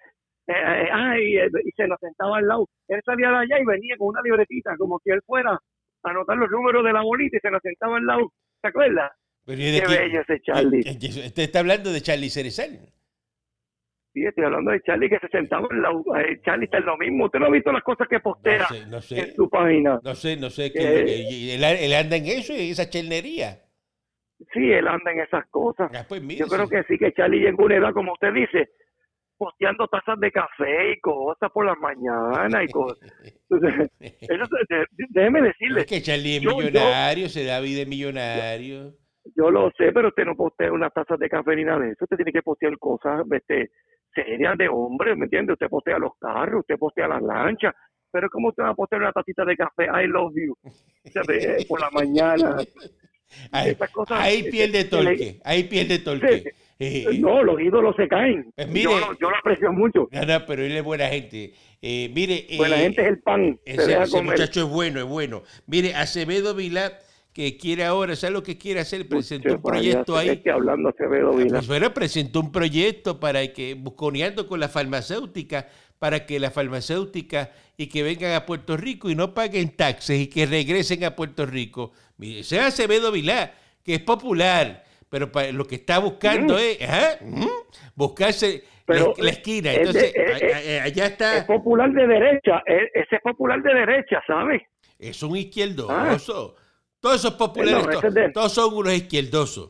eh, 0.48 0.52
eh, 0.54 0.90
ay, 0.92 1.38
eh, 1.38 1.48
y 1.64 1.72
se 1.72 1.88
nos 1.88 2.00
sentaba 2.00 2.38
al 2.38 2.48
lado. 2.48 2.68
Él 2.88 3.02
salía 3.06 3.30
de 3.30 3.38
allá 3.38 3.60
y 3.60 3.66
venía 3.66 3.96
con 3.98 4.10
una 4.10 4.22
libretita, 4.22 4.76
como 4.78 5.00
si 5.04 5.10
él 5.12 5.22
fuera 5.26 5.52
a 5.52 6.10
anotar 6.10 6.38
los 6.38 6.50
números 6.52 6.84
de 6.84 6.94
la 6.94 7.02
bolita 7.02 7.38
y 7.38 7.40
se 7.40 7.52
nos 7.52 7.62
sentaba 7.62 7.98
al 7.98 8.06
lado. 8.06 8.32
¿Se 8.62 8.68
acuerda? 8.68 9.12
Pero 9.46 9.62
¿y 9.62 9.72
de 9.72 9.82
Qué 9.82 9.88
bello 9.88 10.22
ese 10.22 10.42
Charlie. 10.42 10.82
Eh, 10.86 11.26
Usted 11.28 11.44
está 11.44 11.60
hablando 11.60 11.92
de 11.92 12.02
Charlie 12.02 12.30
Cerezal. 12.30 12.80
Sí, 14.14 14.24
estoy 14.26 14.44
hablando 14.44 14.72
de 14.72 14.82
Charlie 14.84 15.10
que 15.10 15.18
se 15.20 15.28
sentaba 15.30 15.68
al 15.72 15.82
lado. 15.82 16.04
Eh, 16.18 16.40
Charlie 16.46 16.66
está 16.66 16.78
en 16.78 16.86
lo 16.86 16.98
mismo. 16.98 17.26
¿Usted 17.26 17.40
no 17.40 17.48
ha 17.48 17.50
visto 17.50 17.72
las 17.72 17.82
cosas 17.84 18.08
que 18.08 18.20
postea 18.20 18.60
No 18.60 18.66
sé, 18.68 18.86
no 18.88 19.02
sé. 19.02 19.20
en 19.20 19.36
su 19.36 19.50
página? 19.50 20.00
No 20.04 20.14
sé, 20.16 20.38
no 20.38 20.50
sé. 20.50 20.72
Eh, 20.76 21.26
y 21.32 21.52
él, 21.52 21.64
él 21.64 21.94
anda 21.94 22.16
en 22.18 22.26
eso, 22.28 22.54
en 22.54 22.72
esa 22.72 22.90
chelnería. 22.90 23.60
Sí, 24.54 24.72
él 24.72 24.88
anda 24.88 25.12
en 25.12 25.22
esas 25.22 25.46
cosas. 25.50 25.90
Ah, 25.96 26.06
pues 26.08 26.22
mire, 26.22 26.40
Yo 26.42 26.48
creo 26.48 26.66
sí. 26.66 26.70
que 26.72 26.84
sí, 26.84 26.98
que 27.00 27.12
Charlie 27.14 27.40
llegó 27.40 27.64
a 27.64 27.66
una 27.66 27.76
edad, 27.78 27.94
como 27.94 28.14
usted 28.14 28.34
dice, 28.34 28.70
posteando 29.38 29.88
tazas 29.88 30.19
de 30.19 30.32
café 30.32 30.91
y 30.93 31.00
cosas 31.00 31.52
por 31.52 31.65
la 31.65 31.76
mañana 31.76 32.63
y 32.63 32.67
cosas. 32.69 33.00
Entonces, 33.50 33.91
eso, 34.22 34.46
déjeme 35.10 35.41
decirle, 35.41 35.82
Es 35.82 35.86
que 35.88 36.02
Charlie 36.02 36.38
es 36.38 36.41
yo- 36.41 36.52
yo- 36.52 36.58
millonario, 36.58 37.30
se 37.30 37.43
da 37.46 37.60
vida 37.60 37.80
de 37.80 37.86
millonario. 37.86 38.93
yo 39.36 39.50
lo 39.52 39.72
sé, 39.78 39.91
pero 39.91 40.10
usted 40.10 40.26
no 40.26 40.36
postea 40.36 40.72
unas 40.72 40.93
tazas 40.93 41.19
de 41.19 41.30
café 41.30 41.56
ni 41.56 41.63
nada 41.63 41.80
de 41.80 41.91
eso. 41.91 42.06
Usted 42.06 42.17
tiene 42.17 42.32
que 42.32 42.41
postear 42.41 42.78
cosas 42.78 43.24
este, 43.32 43.72
serias 44.13 44.58
de 44.58 44.69
hombre, 44.69 45.15
¿me 45.15 45.26
entiende? 45.26 45.54
Usted 45.54 45.67
postea 45.69 45.98
los 45.98 46.12
carros, 46.19 46.62
usted 46.62 46.78
postea 46.78 47.08
las 47.08 47.22
lanchas. 47.22 47.74
Pero 48.12 48.30
¿cómo 48.30 48.50
usted 48.50 48.62
va 48.63 48.69
a 48.69 48.76
postear 48.76 49.02
una 49.02 49.12
tacita 49.12 49.43
de 49.43 49.58
café? 49.58 49.86
I 49.86 50.08
love 50.08 50.34
you. 50.36 50.56
Por 51.67 51.82
la 51.82 51.89
mañana. 51.91 52.58
Ahí, 53.52 53.76
cosas, 53.91 54.19
ahí 54.22 54.43
pierde 54.52 54.84
que 54.84 54.89
torque, 54.91 55.39
ahí 55.43 55.63
pierde 55.63 55.98
torque. 55.98 56.39
Sí. 56.41 56.50
Eh, 56.80 57.06
No, 57.20 57.44
los 57.44 57.60
ídolos 57.62 57.96
se 57.96 58.08
caen. 58.08 58.52
Pues 58.56 58.68
mire- 58.68 58.84
yo, 58.84 59.00
lo- 59.00 59.18
yo 59.20 59.30
lo 59.30 59.38
aprecio 59.38 59.72
mucho. 59.72 60.10
No, 60.12 60.26
no, 60.26 60.46
pero 60.46 60.64
él 60.66 60.76
es 60.76 60.84
buena 60.84 61.08
gente. 61.08 61.54
Eh, 61.82 62.12
mire, 62.14 62.46
la 62.60 62.78
eh, 62.80 62.84
gente 62.84 63.02
es 63.02 63.08
el 63.08 63.20
pan. 63.20 63.60
Se 63.66 64.02
ese, 64.02 64.22
muchacho 64.22 64.62
es 64.66 64.70
bueno, 64.70 65.00
es 65.00 65.06
bueno. 65.06 65.44
Mire, 65.68 65.94
Acevedo 65.96 66.56
Vilá, 66.56 66.98
que 67.34 67.58
quiere 67.58 67.84
ahora, 67.84 68.16
¿sabe 68.16 68.34
lo 68.34 68.44
que 68.44 68.58
quiere 68.58 68.80
hacer? 68.80 69.08
Presentó 69.08 69.54
un 69.56 69.62
proyecto 69.62 70.18
ahí. 70.18 70.30
este 70.30 70.52
hablando 70.52 70.90
Acevedo 70.90 71.34
Vila. 71.34 71.58
Pues 71.58 71.68
bueno, 71.68 71.94
presentó 71.94 72.40
un 72.40 72.52
proyecto 72.52 73.20
para 73.20 73.46
que, 73.54 73.74
busconeando 73.76 74.48
con 74.48 74.60
la 74.60 74.70
farmacéutica, 74.70 75.68
para 76.00 76.26
que 76.26 76.40
la 76.40 76.52
farmacéutica 76.52 77.52
y 77.78 77.88
que 77.88 78.04
vengan 78.04 78.34
a 78.34 78.46
Puerto 78.46 78.78
Rico 78.78 79.10
y 79.10 79.16
no 79.16 79.34
paguen 79.34 79.70
taxes 79.76 80.20
y 80.20 80.28
que 80.28 80.46
regresen 80.46 81.04
a 81.06 81.16
Puerto 81.16 81.46
Rico. 81.46 81.92
Mire, 82.18 82.42
ese 82.42 82.58
es 82.58 82.62
Acevedo 82.64 83.12
Vilá, 83.12 83.54
que 83.84 83.96
es 83.96 84.02
popular, 84.02 84.83
pero 85.13 85.32
para, 85.32 85.52
lo 85.52 85.65
que 85.65 85.76
está 85.76 85.99
buscando 85.99 86.56
Mm. 86.56 86.58
es 86.58 86.82
ajá, 86.82 87.17
mm, 87.21 87.45
buscarse 87.93 88.63
Pero, 88.84 89.13
la, 89.15 89.26
la 89.26 89.30
esquina. 89.30 89.71
Entonces, 89.71 90.12
a- 90.17 90.84
allá 90.86 91.06
Es 91.06 91.12
está, 91.12 91.45
popular 91.45 91.91
de 91.93 92.08
derecha. 92.08 92.63
es- 92.65 92.89
Ese 92.95 93.15
es 93.17 93.21
popular 93.21 93.62
de 93.62 93.73
derecha, 93.76 94.23
¿sabes? 94.26 94.63
es 94.97 95.21
un 95.21 95.38
izquierdoso. 95.38 96.56
Todos 96.99 97.17
esos 97.17 97.34
populares, 97.36 97.86
No, 97.86 98.08
es 98.08 98.13
de- 98.13 98.32
todos 98.32 98.52
son 98.54 98.73
unos 98.73 98.93
izquierdosos. 98.93 99.69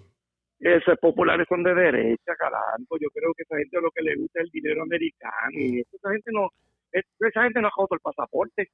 esos 0.62 0.98
populares 1.02 1.46
son 1.50 1.62
de 1.64 1.74
derecha, 1.76 2.32
caranco. 2.40 2.98
Yo 3.02 3.10
creo 3.14 3.34
que 3.36 3.44
esa 3.44 3.58
gente 3.58 3.82
lo 3.82 3.92
que 3.92 4.02
le 4.02 4.16
gusta 4.16 4.40
es 4.40 4.46
el 4.46 4.52
dinero 4.52 4.84
americano 4.84 5.52
y 5.52 5.82
esa 5.82 6.10
gente 6.10 6.32
no, 6.32 6.50
esa 6.94 7.44
gente 7.44 7.60
no 7.60 7.68
ha 7.68 7.72
jodido 7.72 7.96
el 7.96 8.00
pasaporte. 8.00 8.70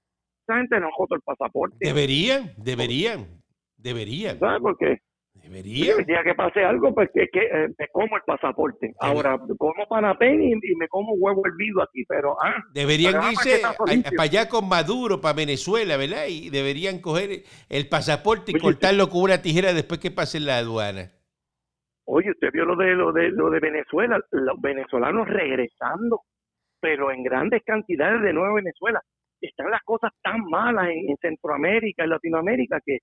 Esa 0.47 0.57
gente 0.59 0.79
no 0.79 0.87
ha 0.87 0.91
jodido 0.91 1.15
el 1.15 1.21
pasaporte. 1.23 1.77
Deberían, 1.79 2.53
deberían, 2.57 3.41
deberían. 3.77 4.37
¿Sabes 4.39 4.61
por 4.61 4.77
qué? 4.77 4.99
Deberían. 5.43 5.99
El 5.99 6.05
día 6.05 6.23
que 6.23 6.35
pase 6.35 6.63
algo, 6.63 6.93
pues 6.93 7.09
que, 7.13 7.27
que 7.31 7.39
eh, 7.39 7.67
me 7.77 7.87
como 7.89 8.15
el 8.17 8.23
pasaporte. 8.25 8.93
Ahora, 8.99 9.39
como 9.57 9.87
panapén 9.87 10.41
y, 10.43 10.51
y 10.51 10.75
me 10.75 10.87
como 10.87 11.13
huevo 11.13 11.41
hervido 11.45 11.81
aquí, 11.81 12.03
pero... 12.07 12.35
Ah, 12.41 12.63
Deberían 12.73 13.13
pero, 13.13 13.23
ah, 13.25 13.31
irse 13.31 13.63
a- 13.63 13.73
para 13.73 14.23
allá 14.23 14.49
con 14.49 14.67
Maduro, 14.69 15.21
para 15.21 15.33
Venezuela, 15.35 15.97
¿verdad? 15.97 16.25
Y 16.27 16.49
deberían 16.49 16.99
coger 16.99 17.43
el 17.69 17.89
pasaporte 17.89 18.51
y 18.51 18.55
Oye, 18.55 18.63
cortarlo 18.63 19.09
con 19.09 19.21
una 19.23 19.41
tijera 19.41 19.73
después 19.73 19.99
que 19.99 20.11
pasen 20.11 20.45
la 20.45 20.57
aduana. 20.57 21.11
Oye, 22.05 22.31
usted 22.31 22.49
vio 22.51 22.65
lo 22.65 22.75
de 22.75 22.95
lo 22.95 23.11
de 23.11 23.29
lo 23.29 23.49
de 23.51 23.59
Venezuela, 23.59 24.19
los 24.31 24.61
venezolanos 24.61 25.27
regresando, 25.27 26.21
pero 26.81 27.11
en 27.11 27.23
grandes 27.23 27.61
cantidades 27.63 28.21
de 28.23 28.33
nuevo 28.33 28.55
Venezuela. 28.55 29.01
Están 29.41 29.69
las 29.71 29.81
cosas 29.83 30.11
tan 30.23 30.41
malas 30.49 30.89
en, 30.89 31.09
en 31.11 31.17
Centroamérica, 31.21 32.03
en 32.03 32.09
Latinoamérica 32.09 32.79
que 32.85 32.97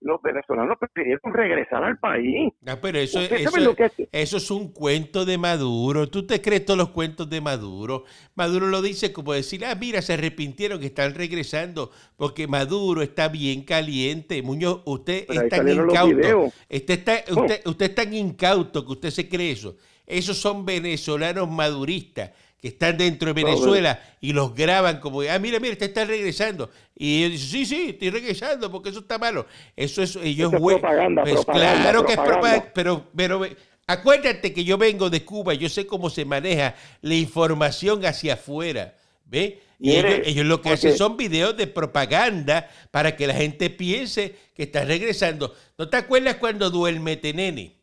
los 0.00 0.20
venezolanos 0.22 0.76
prefirieron 0.78 1.32
regresar 1.32 1.82
al 1.82 1.98
país. 1.98 2.52
Ah, 2.66 2.78
pero 2.80 2.98
eso, 2.98 3.20
¿Usted 3.20 3.36
eso, 3.36 3.56
lo 3.58 3.74
que 3.74 3.84
es? 3.84 3.92
eso 4.12 4.36
es 4.36 4.50
un 4.50 4.72
cuento 4.72 5.24
de 5.24 5.38
Maduro. 5.38 6.08
¿Tú 6.08 6.26
te 6.26 6.40
crees 6.40 6.64
todos 6.64 6.78
los 6.78 6.90
cuentos 6.90 7.28
de 7.28 7.40
Maduro? 7.40 8.04
Maduro 8.34 8.66
lo 8.66 8.82
dice 8.82 9.12
como 9.12 9.32
decir, 9.32 9.64
ah, 9.64 9.74
mira, 9.74 10.02
se 10.02 10.14
arrepintieron 10.14 10.80
que 10.80 10.86
están 10.86 11.14
regresando 11.14 11.90
porque 12.16 12.46
Maduro 12.46 13.02
está 13.02 13.28
bien 13.28 13.62
caliente. 13.62 14.42
Muñoz, 14.42 14.82
usted 14.84 15.24
Pero 15.26 15.42
es 15.42 15.48
tan 15.48 15.68
incauto. 15.68 16.44
Usted, 16.68 16.90
está, 16.90 17.14
usted, 17.30 17.60
usted 17.66 17.86
es 17.86 17.94
tan 17.94 18.14
incauto 18.14 18.84
que 18.84 18.92
usted 18.92 19.10
se 19.10 19.28
cree 19.28 19.52
eso. 19.52 19.76
Esos 20.06 20.36
son 20.36 20.64
venezolanos 20.64 21.50
maduristas 21.50 22.30
que 22.60 22.68
están 22.68 22.96
dentro 22.96 23.32
de 23.34 23.42
No, 23.42 23.48
Venezuela 23.48 24.00
y 24.20 24.32
los 24.32 24.54
graban 24.54 24.98
como, 25.00 25.20
ah, 25.22 25.38
mira, 25.38 25.60
mira, 25.60 25.72
usted 25.72 25.86
está 25.86 26.04
regresando. 26.04 26.70
Y 26.96 27.24
ellos 27.24 27.40
dicen, 27.42 27.50
sí, 27.50 27.66
sí, 27.66 27.88
estoy 27.90 28.10
regresando 28.10 28.70
porque 28.70 28.88
eso 28.88 29.00
está 29.00 29.18
malo. 29.18 29.46
Eso 29.76 30.02
es, 30.02 30.16
ellos 30.16 30.52
Eso 30.52 30.56
es 30.70 30.72
propaganda, 30.78 31.22
Pues 31.22 31.34
propaganda, 31.44 31.82
claro 31.82 32.06
que 32.06 32.12
es 32.14 32.18
propaganda. 32.18 32.72
pero, 32.74 33.06
pero 33.14 33.46
acuérdate 33.86 34.52
que 34.52 34.64
yo 34.64 34.78
vengo 34.78 35.10
de 35.10 35.24
Cuba, 35.24 35.54
yo 35.54 35.68
sé 35.68 35.86
cómo 35.86 36.08
se 36.10 36.24
maneja 36.24 36.74
la 37.02 37.14
información 37.14 38.04
hacia 38.06 38.34
afuera, 38.34 38.94
¿ve? 39.26 39.62
Y 39.78 39.90
ellos, 39.90 40.20
ellos 40.24 40.46
lo 40.46 40.56
que 40.62 40.70
porque- 40.70 40.74
hacen 40.74 40.96
son 40.96 41.18
videos 41.18 41.54
de 41.58 41.66
propaganda 41.66 42.70
para 42.90 43.14
que 43.14 43.26
la 43.26 43.34
gente 43.34 43.68
piense 43.68 44.34
que 44.54 44.62
está 44.62 44.84
regresando. 44.86 45.54
¿No 45.76 45.90
te 45.90 45.98
acuerdas 45.98 46.36
cuando 46.36 46.70
Duermete 46.70 47.34
Nene? 47.34 47.75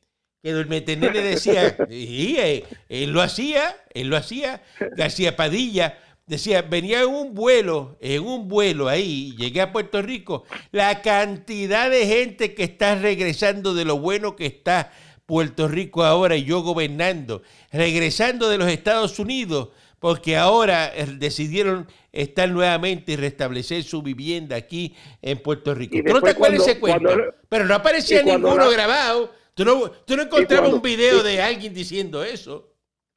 Que 0.43 0.51
Duermete 0.51 0.97
Nene 0.97 1.21
decía, 1.21 1.77
y 1.89 2.35
él, 2.35 2.63
él 2.89 3.11
lo 3.11 3.21
hacía, 3.21 3.77
él 3.93 4.07
lo 4.09 4.17
hacía, 4.17 4.61
García 4.97 5.37
Padilla 5.37 5.97
decía, 6.27 6.61
venía 6.63 7.03
en 7.03 7.07
un 7.07 7.33
vuelo, 7.33 7.97
en 8.01 8.23
un 8.25 8.49
vuelo 8.49 8.89
ahí, 8.89 9.33
llegué 9.37 9.61
a 9.61 9.71
Puerto 9.71 10.01
Rico, 10.01 10.43
la 10.73 11.01
cantidad 11.01 11.89
de 11.89 12.05
gente 12.07 12.53
que 12.55 12.63
está 12.65 12.95
regresando 12.95 13.73
de 13.73 13.85
lo 13.85 13.99
bueno 13.99 14.35
que 14.35 14.45
está 14.45 14.91
Puerto 15.25 15.69
Rico 15.69 16.03
ahora 16.03 16.35
y 16.35 16.43
yo 16.43 16.59
gobernando, 16.61 17.41
regresando 17.71 18.49
de 18.49 18.57
los 18.57 18.67
Estados 18.67 19.19
Unidos, 19.19 19.69
porque 19.99 20.35
ahora 20.35 20.91
eh, 20.93 21.05
decidieron 21.19 21.87
estar 22.11 22.49
nuevamente 22.49 23.13
y 23.13 23.15
restablecer 23.15 23.83
su 23.83 24.01
vivienda 24.01 24.57
aquí 24.57 24.93
en 25.21 25.37
Puerto 25.41 25.73
Rico. 25.73 25.95
Y 25.95 26.03
¿Tú 26.03 26.11
no 26.11 26.21
te 26.21 26.31
acuerdas 26.31 26.67
ese 26.67 26.81
cuento? 26.81 27.07
Pero 27.47 27.63
no 27.63 27.75
aparecía 27.75 28.21
ninguno 28.23 28.65
la- 28.65 28.71
grabado. 28.71 29.41
Tú 29.55 29.63
no, 29.65 29.89
tú 30.07 30.15
no 30.15 30.23
encontrabas 30.23 30.69
cuando- 30.69 30.77
un 30.77 30.81
video 30.81 31.21
de 31.23 31.41
alguien 31.41 31.73
diciendo 31.73 32.23
eso. 32.23 32.69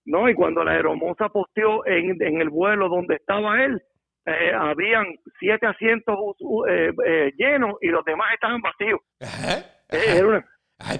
No, 0.05 0.29
y 0.29 0.35
cuando 0.35 0.62
la 0.62 0.72
aeromoza 0.72 1.29
posteó 1.31 1.85
en, 1.87 2.20
en 2.22 2.40
el 2.40 2.49
vuelo 2.51 2.88
donde 2.88 3.16
estaba 3.16 3.64
él, 3.64 3.83
eh, 4.27 4.53
habían 4.55 5.07
siete 5.40 5.66
asientos 5.66 6.16
uh, 6.40 6.64
eh, 6.66 6.92
eh, 7.07 7.33
llenos 7.37 7.75
y 7.81 7.88
los 7.88 8.05
demás 8.05 8.29
estaban 8.35 8.61
vacíos. 8.61 9.01
Ajá. 9.20 9.59
Eh, 9.90 9.96
ajá. 10.09 10.16
Era 10.18 10.27
una, 10.29 10.46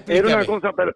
era 0.07 0.27
una 0.27 0.45
cosa, 0.45 0.71
pero 0.75 0.91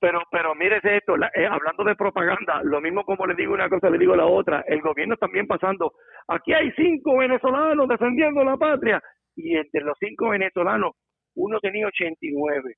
pero 0.00 0.20
pero 0.30 0.54
mírese 0.54 0.96
esto, 0.98 1.16
la- 1.16 1.30
eh, 1.34 1.46
hablando 1.46 1.84
de 1.84 1.96
propaganda, 1.96 2.60
lo 2.64 2.80
mismo 2.80 3.04
como 3.04 3.26
le 3.26 3.34
digo 3.34 3.54
una 3.54 3.68
cosa, 3.68 3.90
le 3.90 3.98
digo 3.98 4.14
la 4.14 4.26
otra, 4.26 4.62
el 4.68 4.80
gobierno 4.80 5.16
también 5.16 5.46
pasando, 5.46 5.92
aquí 6.28 6.52
hay 6.52 6.70
cinco 6.76 7.16
venezolanos 7.18 7.88
defendiendo 7.88 8.44
la 8.44 8.56
patria, 8.56 9.02
y 9.34 9.56
entre 9.56 9.80
los 9.82 9.96
cinco 9.98 10.28
venezolanos, 10.30 10.92
uno 11.40 11.58
tenía 11.60 11.86
89, 11.86 12.74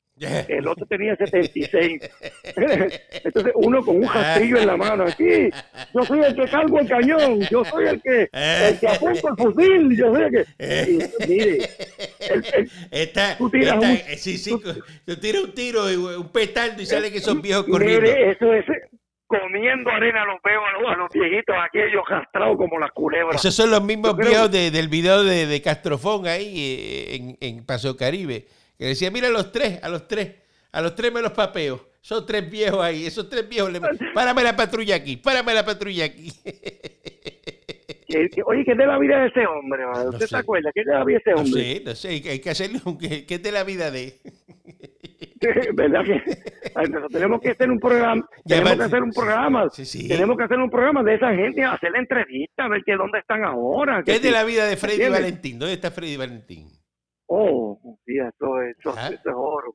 el 0.48 0.68
otro 0.68 0.84
tenía 0.86 1.16
76. 1.16 2.02
Entonces 3.24 3.52
uno 3.54 3.82
con 3.84 3.96
un 3.96 4.04
rastrillo 4.08 4.58
en 4.58 4.66
la 4.66 4.76
mano 4.76 5.04
aquí, 5.04 5.48
yo 5.94 6.02
soy 6.04 6.20
el 6.20 6.34
que 6.36 6.44
cargo 6.46 6.78
el 6.78 6.88
cañón, 6.88 7.40
yo 7.50 7.64
soy 7.64 7.86
el 7.88 8.02
que, 8.02 8.28
el 8.32 8.78
que 8.78 8.88
apunto 8.88 9.28
el 9.28 9.36
fusil, 9.36 9.96
yo 9.96 10.14
soy 10.14 10.22
el 10.24 10.30
que... 10.30 10.90
y, 10.90 11.28
mire, 11.28 11.58
el- 12.20 12.44
el- 12.54 12.70
Está, 12.90 13.36
Tú 13.38 13.48
tiras 13.50 13.74
está- 13.76 13.78
un- 13.88 13.96
eh, 13.96 14.16
sí, 14.16 14.36
sí, 14.38 14.50
tú 15.06 15.16
tiras 15.16 15.42
un 15.42 15.54
tiro, 15.54 15.84
un 16.18 16.30
petardo 16.30 16.82
y 16.82 16.86
sale 16.86 17.10
que 17.10 17.20
son 17.20 17.40
viejos 17.40 17.64
corriendo. 17.66 18.02
Mire, 18.02 18.30
eso 18.32 18.52
es 18.52 18.64
comiendo 19.30 19.90
arena 19.90 20.24
los 20.24 20.42
veo 20.42 20.60
a 20.64 20.72
los, 20.72 20.90
a 20.92 20.96
los 20.96 21.08
viejitos 21.12 21.54
aquellos 21.56 22.02
castrados 22.06 22.56
como 22.56 22.78
las 22.80 22.90
culebras. 22.90 23.36
Esos 23.36 23.54
son 23.54 23.70
los 23.70 23.82
mismos 23.82 24.16
viejos 24.16 24.50
de- 24.50 24.70
del 24.72 24.88
video 24.88 25.22
de, 25.22 25.46
de 25.46 25.62
Castrofón 25.62 26.26
ahí 26.26 26.52
eh, 26.58 27.14
en, 27.14 27.38
en 27.40 27.64
Paseo 27.64 27.96
Caribe. 27.96 28.46
Que 28.76 28.86
decía, 28.86 29.10
mira 29.10 29.28
a 29.28 29.30
los 29.30 29.52
tres, 29.52 29.78
a 29.82 29.88
los 29.88 30.08
tres, 30.08 30.34
a 30.72 30.80
los 30.80 30.94
tres 30.96 31.12
me 31.12 31.22
los 31.22 31.32
papeo. 31.32 31.88
Son 32.00 32.26
tres 32.26 32.50
viejos 32.50 32.80
ahí, 32.82 33.06
esos 33.06 33.28
tres 33.30 33.48
viejos. 33.48 33.70
Le... 33.72 33.80
Párame 34.14 34.42
la 34.42 34.56
patrulla 34.56 34.96
aquí, 34.96 35.16
párame 35.16 35.54
la 35.54 35.64
patrulla 35.64 36.06
aquí. 36.06 36.32
Oye, 38.46 38.64
¿qué 38.64 38.72
es 38.72 38.78
de 38.78 38.86
la 38.86 38.98
vida 38.98 39.20
de 39.20 39.28
ese 39.28 39.46
hombre? 39.46 39.86
man? 39.86 40.08
¿Usted 40.08 40.26
se 40.26 40.36
acuerda? 40.36 40.72
¿Qué 40.74 40.80
es 40.80 40.86
de 40.86 40.92
la 40.94 41.04
vida 41.04 41.20
de 41.24 41.30
ese 41.30 41.32
No 41.32 41.42
hombre? 41.46 41.62
sé, 41.76 41.82
no 41.84 41.94
sé, 41.94 42.08
hay 42.08 42.40
que- 42.40 42.50
hacerle 42.50 42.80
un... 42.84 42.98
¿Qué 42.98 43.24
es 43.28 43.42
de 43.42 43.52
la 43.52 43.62
vida 43.62 43.90
de...? 43.92 44.14
¿Verdad 45.74 46.04
que 46.04 46.22
tenemos 47.10 47.40
que 47.40 47.50
hacer 47.50 47.70
un 47.70 47.78
programa? 47.78 48.28
Tenemos 48.44 48.76
que 48.76 48.82
hacer 48.82 49.02
un 49.02 49.10
programa. 49.12 49.70
Sí, 49.70 49.84
sí. 49.84 50.08
Tenemos 50.08 50.36
que 50.36 50.44
hacer 50.44 50.58
un 50.58 50.70
programa 50.70 51.02
de 51.02 51.14
esa 51.14 51.34
gente, 51.34 51.64
hacer 51.64 51.90
la 51.92 51.98
entrevista, 51.98 52.64
a 52.64 52.68
ver 52.68 52.82
que 52.84 52.94
dónde 52.96 53.18
están 53.18 53.44
ahora. 53.44 54.02
¿Qué 54.04 54.16
es 54.16 54.22
de 54.22 54.30
la 54.30 54.44
vida 54.44 54.66
de 54.66 54.76
Freddy 54.76 54.94
¿entiendes? 54.94 55.20
Valentín? 55.20 55.58
¿Dónde 55.58 55.74
está 55.74 55.90
Freddy 55.90 56.16
Valentín? 56.16 56.68
Oh, 57.26 57.78
sí, 58.04 58.16
eso, 58.18 58.62
eso, 58.62 58.94
Ah. 58.96 59.08
es 59.12 59.20
oro. 59.26 59.74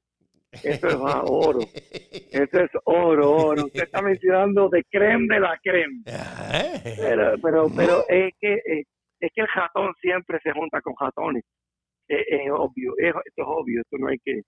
Eso 0.64 0.88
es 0.88 0.96
oro. 0.96 1.60
Eso 2.32 2.60
es 2.60 2.72
oro, 2.86 3.32
oro. 3.32 3.66
Usted 3.66 3.84
está 3.84 4.02
mencionando 4.02 4.70
de 4.70 4.84
creme 4.90 5.28
de 5.36 5.40
la 5.42 5.58
creme. 5.62 6.02
Pero, 6.98 7.34
pero, 7.42 7.68
pero 7.76 8.00
es 8.08 8.34
que 8.40 8.54
eh, 8.54 8.84
es 9.20 9.32
que 9.34 9.42
el 9.42 9.48
ratón 9.54 9.94
siempre 10.02 10.40
se 10.44 10.52
junta 10.54 10.80
con 10.82 10.94
ratones. 11.00 11.44
Eh, 12.08 12.24
es 12.30 12.52
obvio, 12.52 12.94
es, 12.98 13.14
esto 13.26 13.42
es 13.42 13.48
obvio, 13.48 13.82
esto 13.82 13.98
no 13.98 14.08
hay 14.08 14.18
que. 14.24 14.42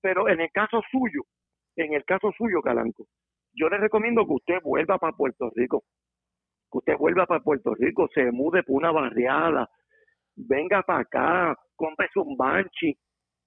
Pero 0.00 0.28
en 0.28 0.40
el 0.40 0.50
caso 0.52 0.80
suyo, 0.90 1.22
en 1.82 1.94
el 1.94 2.04
caso 2.04 2.30
suyo, 2.36 2.62
Calanco, 2.62 3.06
yo 3.54 3.68
le 3.68 3.78
recomiendo 3.78 4.26
que 4.26 4.34
usted 4.34 4.62
vuelva 4.62 4.98
para 4.98 5.16
Puerto 5.16 5.50
Rico. 5.54 5.84
Que 6.70 6.78
usted 6.78 6.96
vuelva 6.96 7.26
para 7.26 7.42
Puerto 7.42 7.74
Rico, 7.74 8.08
se 8.14 8.30
mude 8.30 8.62
por 8.62 8.76
una 8.76 8.92
barriada, 8.92 9.68
venga 10.36 10.82
para 10.82 11.00
acá, 11.00 11.56
cómprese 11.76 12.18
un 12.20 12.36
banchi. 12.36 12.96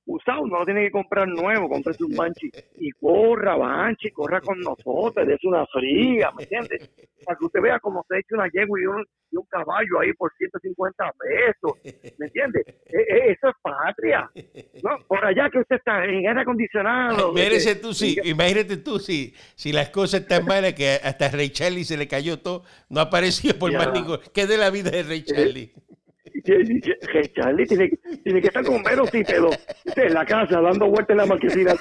Usado, 0.05 0.45
no 0.45 0.59
lo 0.59 0.65
tiene 0.65 0.81
que 0.83 0.91
comprar 0.91 1.27
nuevo, 1.27 1.69
cómprese 1.69 2.03
un 2.03 2.13
banchi 2.13 2.51
y 2.77 2.91
corra, 2.91 3.55
banchi, 3.55 4.11
corra 4.11 4.41
con 4.41 4.59
nosotros, 4.59 5.25
des 5.25 5.41
una 5.45 5.65
fría, 5.67 6.29
¿me 6.35 6.43
entiendes? 6.43 6.89
Para 7.23 7.37
que 7.37 7.45
usted 7.45 7.61
vea 7.61 7.79
cómo 7.79 8.05
se 8.09 8.17
echa 8.17 8.35
una 8.35 8.49
yegua 8.51 8.77
y 8.81 8.85
un, 8.85 9.05
y 9.31 9.37
un 9.37 9.45
caballo 9.45 10.01
ahí 10.01 10.11
por 10.13 10.29
150 10.37 11.05
pesos, 11.17 11.79
¿me 12.17 12.25
entiende? 12.25 12.63
E- 12.85 12.97
e- 13.15 13.31
eso 13.31 13.47
es 13.47 13.55
patria. 13.61 14.29
¿no? 14.83 14.97
Por 15.07 15.23
allá 15.23 15.49
que 15.49 15.59
usted 15.59 15.77
está 15.77 16.03
en 16.03 16.27
aire 16.27 16.41
acondicionado. 16.41 17.31
Imagínese 17.31 17.71
eh, 17.71 17.75
tú, 17.75 17.93
si, 17.93 18.17
imagínate 18.25 18.75
tú 18.77 18.99
si, 18.99 19.33
si 19.55 19.71
las 19.71 19.89
cosas 19.89 20.21
están 20.21 20.45
malas 20.45 20.73
que 20.73 20.99
hasta 21.01 21.29
Ray 21.29 21.49
Charlie 21.51 21.85
se 21.85 21.95
le 21.95 22.09
cayó 22.09 22.39
todo, 22.39 22.63
no 22.89 22.99
apareció 22.99 23.57
por 23.57 23.71
Ya. 23.71 23.77
más 23.77 23.93
ningún. 23.93 24.19
¿Qué 24.33 24.41
es 24.41 24.49
de 24.49 24.57
la 24.57 24.69
vida 24.69 24.91
de 24.91 25.03
Ray 25.03 25.23
Charlie? 25.23 25.71
Charlie 26.43 27.65
tiene, 27.65 27.89
tiene 28.23 28.41
que 28.41 28.47
estar 28.47 28.63
con 28.65 28.83
Vero 28.83 29.05
Cípedo 29.07 29.49
en 29.95 30.13
la 30.13 30.25
casa 30.25 30.59
dando 30.59 30.87
vueltas 30.87 31.11
en 31.11 31.17
la 31.17 31.25
marquesina. 31.25 31.75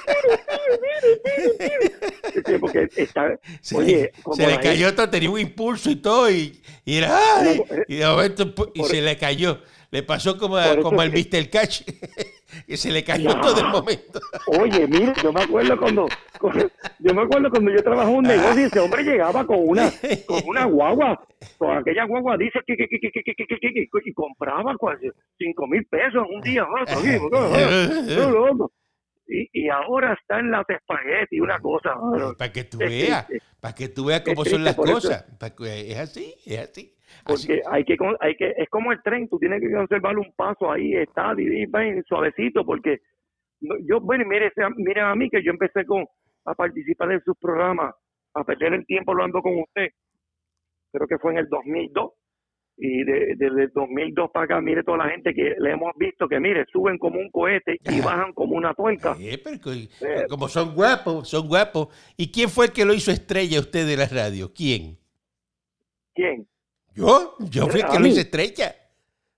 Porque 2.59 2.89
está, 2.95 3.39
Se, 3.61 3.75
oye, 3.77 4.01
le, 4.01 4.11
como 4.23 4.35
se 4.35 4.47
le 4.47 4.53
la 4.53 4.61
cayó 4.61 4.95
todo, 4.95 5.09
tenía 5.09 5.29
un 5.29 5.39
impulso 5.39 5.89
y 5.89 5.97
todo, 5.97 6.31
y, 6.31 6.61
y 6.85 6.97
era, 6.97 7.17
¡ay! 7.37 7.61
Y 7.87 7.95
de 7.97 8.05
momento, 8.05 8.71
y 8.73 8.83
se 8.83 9.01
le 9.01 9.17
cayó. 9.17 9.59
Le 9.93 10.01
pasó 10.01 10.35
como, 10.39 10.57
como 10.81 11.01
al 11.01 11.11
que... 11.11 11.19
Mr. 11.19 11.51
Cash, 11.51 11.83
que 12.67 12.77
se 12.77 12.91
le 12.91 13.03
cayó 13.03 13.39
todo 13.39 13.59
el 13.59 13.67
momento. 13.67 14.19
Oye, 14.47 14.87
mira, 14.87 15.13
yo 15.21 15.31
me 15.31 15.43
acuerdo 15.43 15.77
cuando, 15.77 16.07
yo 16.97 17.13
me 17.13 17.21
acuerdo 17.21 17.51
cuando 17.51 17.71
yo 17.71 17.83
trabajaba 17.83 18.09
un 18.09 18.23
negocio 18.23 18.63
y 18.63 18.63
ese 18.63 18.79
hombre 18.79 19.03
llegaba 19.03 19.45
con 19.45 19.57
una, 19.59 19.91
con 20.25 20.41
una 20.47 20.65
guagua, 20.65 21.23
con 21.59 21.77
aquella 21.77 22.05
guagua 22.05 22.37
dice 22.37 22.59
que, 22.65 22.73
y 24.05 24.13
compraba 24.13 24.75
cinco 25.37 25.67
mil 25.67 25.85
pesos 25.85 26.23
un 26.27 26.41
día 26.41 26.65
más. 26.65 26.89
Y, 29.25 29.47
y, 29.53 29.69
ahora 29.69 30.17
está 30.21 30.39
en 30.39 30.51
la 30.51 30.65
espagueti, 30.67 31.39
una 31.39 31.57
cosa. 31.59 31.95
Para 32.37 32.51
que 32.51 32.65
tú 32.65 32.77
veas, 32.77 33.25
para 33.61 33.73
que 33.73 33.87
tú 33.87 34.05
veas 34.05 34.19
cómo 34.19 34.43
son 34.43 34.65
las 34.65 34.75
cosas. 34.75 35.25
Eh, 35.61 35.85
es 35.91 35.97
así, 35.97 36.35
es 36.45 36.59
así. 36.59 36.93
Porque 37.25 37.61
hay 37.69 37.83
que, 37.85 37.97
hay 38.19 38.35
que, 38.35 38.53
es 38.57 38.69
como 38.69 38.91
el 38.91 39.01
tren, 39.03 39.27
tú 39.29 39.37
tienes 39.39 39.61
que 39.61 39.71
conservar 39.71 40.17
un 40.17 40.31
paso 40.35 40.71
ahí, 40.71 40.93
está, 40.95 41.33
y 41.37 41.65
ven 41.65 42.03
suavecito, 42.07 42.65
porque 42.65 42.99
yo, 43.87 43.99
bueno, 44.01 44.25
mire, 44.27 44.51
sea- 44.55 44.69
mire 44.75 45.01
a 45.01 45.15
mí 45.15 45.29
que 45.29 45.43
yo 45.43 45.51
empecé 45.51 45.85
con 45.85 46.05
a 46.45 46.53
participar 46.53 47.11
en 47.11 47.21
sus 47.23 47.37
programas, 47.37 47.95
a 48.33 48.43
perder 48.43 48.73
el 48.73 48.85
tiempo 48.85 49.11
hablando 49.11 49.41
con 49.41 49.57
usted, 49.59 49.87
creo 50.91 51.07
que 51.07 51.17
fue 51.17 51.31
en 51.33 51.37
el 51.39 51.47
2002, 51.49 52.11
y 52.75 53.03
de- 53.03 53.35
desde 53.37 53.61
el 53.65 53.71
2002 53.73 54.31
para 54.33 54.45
acá, 54.45 54.59
mire 54.61 54.83
toda 54.83 54.97
la 54.97 55.09
gente 55.09 55.33
que 55.33 55.53
le 55.59 55.71
hemos 55.71 55.93
visto 55.95 56.27
que, 56.27 56.39
mire, 56.39 56.65
suben 56.71 56.97
como 56.97 57.19
un 57.19 57.29
cohete 57.29 57.77
y 57.83 58.01
bajan 58.25 58.33
como 58.33 58.55
una 58.55 58.73
tuerca. 58.73 59.15
Eh, 59.19 59.39
pero 59.43 59.57
Eh. 59.73 60.25
como 60.27 60.47
son 60.47 60.73
guapos, 60.75 61.29
son 61.29 61.47
guapos. 61.47 61.87
¿Y 62.17 62.31
quién 62.31 62.49
fue 62.49 62.65
el 62.65 62.71
que 62.73 62.83
lo 62.83 62.93
hizo 62.93 63.11
estrella 63.11 63.59
usted 63.59 63.85
de 63.87 63.95
la 63.95 64.07
radio? 64.07 64.51
¿Quién? 64.53 64.97
¿Quién? 66.15 66.47
¿Yo? 66.95 67.35
Yo 67.39 67.67
fui 67.67 67.81
el 67.81 67.87
que 67.87 67.99
lo 67.99 68.07
hice 68.07 68.21
estrella. 68.21 68.75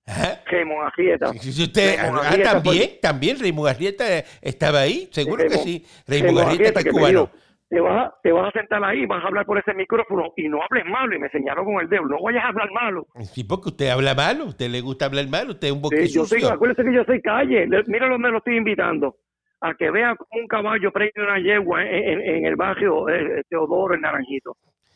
Ajá. 0.08 0.42
Raymond 0.46 0.82
Arrieta. 0.88 1.32
Usted, 1.32 1.96
ah, 2.00 2.36
también, 2.44 2.92
también 3.02 3.40
Raymond 3.40 3.70
Arrieta 3.70 4.20
eh, 4.20 4.26
estaba 4.42 4.82
ahí, 4.82 5.10
seguro 5.12 5.44
que 5.44 5.58
sí. 5.58 5.86
Raymond 6.08 6.38
Raymond 6.38 6.48
Arrieta, 6.54 6.74
que 6.84 6.90
es 6.90 6.94
me 6.96 7.00
cubano. 7.02 7.20
dijo, 7.22 7.32
te 7.68 7.80
vas, 7.80 8.06
a- 8.06 8.16
te 8.22 8.32
vas 8.32 8.48
a 8.50 8.52
sentar 8.60 8.84
ahí, 8.84 9.06
vas 9.08 9.24
a 9.24 9.28
hablar 9.28 9.46
por 9.48 9.58
ese 9.58 9.74
micrófono 9.74 10.32
y 10.38 10.48
no 10.48 10.60
hables 10.62 10.86
malo. 10.86 11.16
Y 11.16 11.20
me 11.20 11.30
señaló 11.30 11.66
con 11.66 11.82
el 11.82 11.90
dedo, 11.90 12.04
no 12.06 12.22
vayas 12.22 12.44
a 12.44 12.50
hablar 12.50 12.70
malo. 12.72 13.08
Sí, 13.34 13.44
porque 13.44 13.70
usted 13.70 13.90
habla 13.90 14.14
malo, 14.14 14.46
usted 14.46 14.70
le 14.70 14.82
gusta 14.82 15.06
hablar 15.06 15.28
malo, 15.28 15.52
usted 15.54 15.70
es 15.70 15.74
un 15.74 15.82
Sí, 15.90 16.08
yo 16.14 16.26
soy, 16.26 16.44
acuérdese 16.44 16.84
que 16.84 16.94
yo 16.94 17.04
soy 17.04 17.20
calle. 17.22 17.66
Le- 17.66 17.84
Mira 17.88 18.08
donde 18.08 18.30
lo 18.30 18.38
estoy 18.38 18.58
invitando. 18.58 19.18
A 19.62 19.74
que 19.74 19.90
vea 19.90 20.16
como 20.16 20.42
un 20.42 20.48
caballo 20.48 20.92
prende 20.92 21.14
una 21.18 21.40
yegua 21.40 21.82
en, 21.84 22.20
en- 22.20 22.22
en 22.22 22.46
el 22.46 22.56
barrio 22.56 23.10
eh, 23.10 23.42
Teodoro, 23.50 23.96
en 23.96 24.02
Naranjito. 24.02 24.56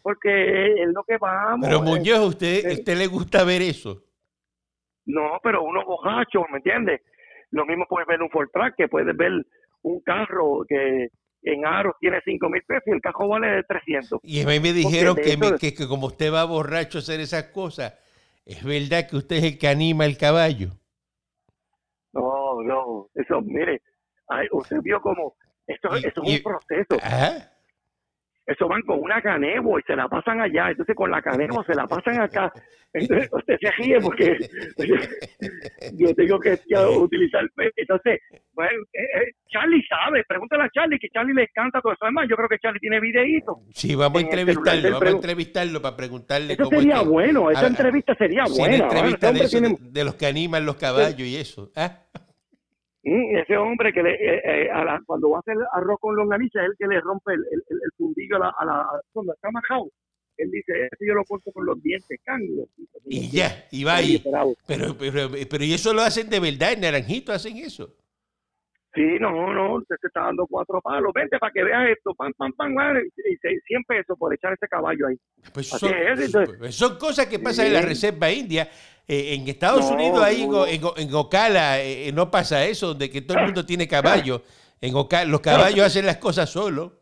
Porque 0.10 0.82
es 0.82 0.88
lo 0.92 1.04
que 1.04 1.18
vamos. 1.20 1.68
Pero 1.68 1.78
eh. 1.80 1.82
Muñoz, 1.84 2.20
usted, 2.30 2.72
usted 2.72 2.98
le 2.98 3.06
gusta 3.06 3.44
ver 3.44 3.62
eso. 3.62 4.02
No, 5.06 5.40
pero 5.44 5.62
uno 5.62 5.86
bojacho, 5.86 6.46
¿me 6.52 6.58
entiendes? 6.58 7.02
Lo 7.52 7.64
mismo 7.64 7.86
puedes 7.88 8.08
ver 8.08 8.20
un 8.24 8.30
Ford 8.32 8.50
Track, 8.52 8.74
que 8.76 8.88
puedes 8.88 9.16
ver 9.16 9.32
un 9.84 10.00
carro 10.02 10.66
que 10.68 11.10
en 11.44 11.64
aros 11.66 11.94
tiene 12.00 12.20
5 12.26 12.50
mil 12.50 12.64
pesos 12.64 12.84
y 12.88 12.92
el 12.92 13.02
carro 13.02 13.28
vale 13.28 13.48
de 13.58 13.64
300. 13.64 14.20
Y 14.24 14.42
a 14.42 14.48
mí 14.48 14.60
me 14.60 14.74
dijeron 14.74 15.16
que, 15.16 15.38
me- 15.38 15.58
que- 15.60 15.76
que 15.76 15.88
como 15.88 16.08
usted 16.08 16.34
va 16.34 16.44
borracho 16.46 16.98
a 16.98 17.02
hacer 17.02 17.20
esas 17.20 17.44
cosas, 17.46 17.94
es 18.46 18.64
verdad 18.64 19.08
que 19.08 19.16
usted 19.16 19.36
es 19.36 19.44
el 19.44 19.58
que 19.60 19.68
anima 19.68 20.06
el 20.06 20.18
caballo. 20.18 20.70
No, 22.14 22.64
no, 22.64 23.10
eso, 23.14 23.42
mire, 23.42 23.84
ay, 24.28 24.48
usted 24.52 24.78
vio 24.82 25.00
como, 25.02 25.36
esto, 25.68 25.90
Y- 25.96 26.00
eso 26.08 26.24
es 26.24 26.30
y- 26.32 26.36
un 26.38 26.44
proceso. 26.44 26.98
Ajá. 27.04 27.52
Eso 28.50 28.68
van 28.68 28.82
con 28.82 29.00
una 29.00 29.22
canebo 29.22 29.78
y 29.78 29.84
se 29.84 29.96
la 29.96 30.08
pasan 30.08 30.42
allá. 30.42 30.72
Entonces 30.72 30.96
con 30.96 31.12
la 31.12 31.22
canebo 31.22 31.64
se 31.66 31.76
la 31.76 31.86
pasan 31.86 32.20
acá. 32.20 32.52
Entonces 32.94 33.30
usted 33.32 33.58
se 33.62 33.72
ríe 33.78 34.00
porque 34.02 34.38
yo 35.94 36.14
tengo 36.16 36.40
que 36.40 36.58
utilizar. 36.98 37.44
Entonces, 37.76 38.20
bueno, 38.54 38.72
eh, 38.94 39.02
eh, 39.04 39.32
Charlie 39.50 39.84
sabe. 39.88 40.24
Pregúntale 40.28 40.64
a 40.64 40.70
Charlie 40.74 40.98
que 40.98 41.10
Charlie 41.10 41.34
le 41.36 41.44
encanta 41.44 41.80
todo 41.80 41.94
eso. 41.94 42.06
Además, 42.06 42.26
yo 42.30 42.36
creo 42.36 42.50
que 42.50 42.58
Charlie 42.60 42.80
tiene 42.80 43.00
videíto. 43.00 43.60
Sí, 43.74 43.94
vamos 43.96 44.22
a 44.22 44.26
entrevistarlo, 44.26 44.92
vamos 44.94 45.04
a 45.08 45.12
entrevistarlo 45.12 45.82
para 45.82 45.96
preguntarle 45.96 46.54
Eso 46.54 46.64
cómo 46.64 46.80
sería 46.80 47.02
bueno. 47.02 47.52
Esa 47.52 47.66
Ah, 47.66 47.68
entrevista 47.68 48.16
sería 48.16 48.46
buena. 48.50 48.78
entrevista 48.78 49.32
de, 49.32 49.48
tiene- 49.48 50.04
los 50.04 50.16
que 50.16 50.26
animan 50.26 50.66
los 50.66 50.76
caballos 50.76 51.20
y 51.22 51.36
eso. 51.36 51.72
¿ah? 51.76 52.00
Mm, 53.04 53.38
ese 53.38 53.56
hombre 53.58 53.94
que 53.94 54.04
le, 54.04 54.14
eh, 54.16 54.42
eh, 54.44 54.70
a 54.72 54.84
la- 54.84 55.02
cuando 55.06 55.30
va 55.30 55.38
a 55.38 55.40
hacer 55.40 55.56
arroz 55.74 55.98
con 56.02 56.16
longaniza 56.16 56.60
es 56.62 56.72
el 56.72 56.76
que 56.78 56.88
le 56.88 57.00
rompe 57.00 57.34
el, 57.34 57.40
el, 57.70 57.80
fundillo 57.98 58.36
a 58.36 58.40
la, 58.40 58.54
a 58.58 58.66
la 58.66 58.88
cuando 59.14 59.34
está 59.34 59.50
majado. 59.52 59.90
Él 60.38 60.52
dice, 60.52 60.86
eso 60.86 61.06
yo 61.06 61.14
lo 61.14 61.24
corto 61.26 61.52
con 61.52 61.66
los 61.66 61.82
dientes, 61.82 62.18
cángulo. 62.24 62.68
Y 63.06 63.30
ya, 63.30 63.66
y 63.72 63.84
va 63.84 63.98
ahí. 63.98 64.24
Pero, 64.68 64.96
pero, 64.98 65.30
pero 65.50 65.64
¿y 65.64 65.74
eso 65.74 65.94
lo 65.94 66.02
hacen 66.02 66.30
de 66.30 66.40
verdad? 66.40 66.74
¿En 66.74 66.82
Naranjito 66.82 67.34
hacen 67.34 67.58
eso? 67.58 67.94
Sí, 68.96 69.18
no, 69.20 69.54
no, 69.54 69.76
usted 69.76 69.96
se 70.02 70.08
está 70.08 70.22
dando 70.22 70.48
cuatro 70.48 70.82
palos. 70.82 71.12
Vente 71.14 71.38
para 71.38 71.52
que 71.54 71.64
veas 71.64 71.90
esto, 71.90 72.14
pam, 72.16 72.34
pam, 72.36 72.52
pam, 72.58 72.74
y 72.98 73.36
se- 73.38 73.60
100 73.68 73.84
pesos 73.84 74.18
por 74.18 74.34
echar 74.34 74.52
ese 74.54 74.68
caballo 74.68 75.08
ahí. 75.08 75.16
Pues 75.54 75.68
son, 75.68 75.94
es, 75.94 76.20
entonces- 76.20 76.58
pues 76.58 76.76
son 76.76 76.98
cosas 76.98 77.28
que 77.28 77.38
pasan 77.40 77.68
en 77.68 77.74
la. 77.74 77.82
Reserva 77.82 78.32
India. 78.32 78.68
Eh, 79.08 79.34
en 79.36 79.48
Estados 79.48 79.90
No, 79.90 79.96
Unidos, 79.96 80.22
ahí 80.22 80.44
en, 80.44 80.52
no. 80.52 80.68
en, 80.68 80.82
en 80.98 81.16
Ocala, 81.16 81.82
eh, 81.82 82.12
no 82.14 82.30
pasa 82.30 82.64
eso, 82.66 82.90
donde 82.90 83.10
que 83.10 83.22
todo 83.22 83.40
el 83.40 83.46
mundo 83.46 83.66
tiene 83.66 83.88
caballo. 84.28 84.44
En 84.82 84.96
Ocala, 84.96 85.26
los 85.26 85.42
caballos 85.42 85.86
hacen 85.86 86.06
las 86.06 86.18
cosas 86.18 86.50
solos. 86.50 86.94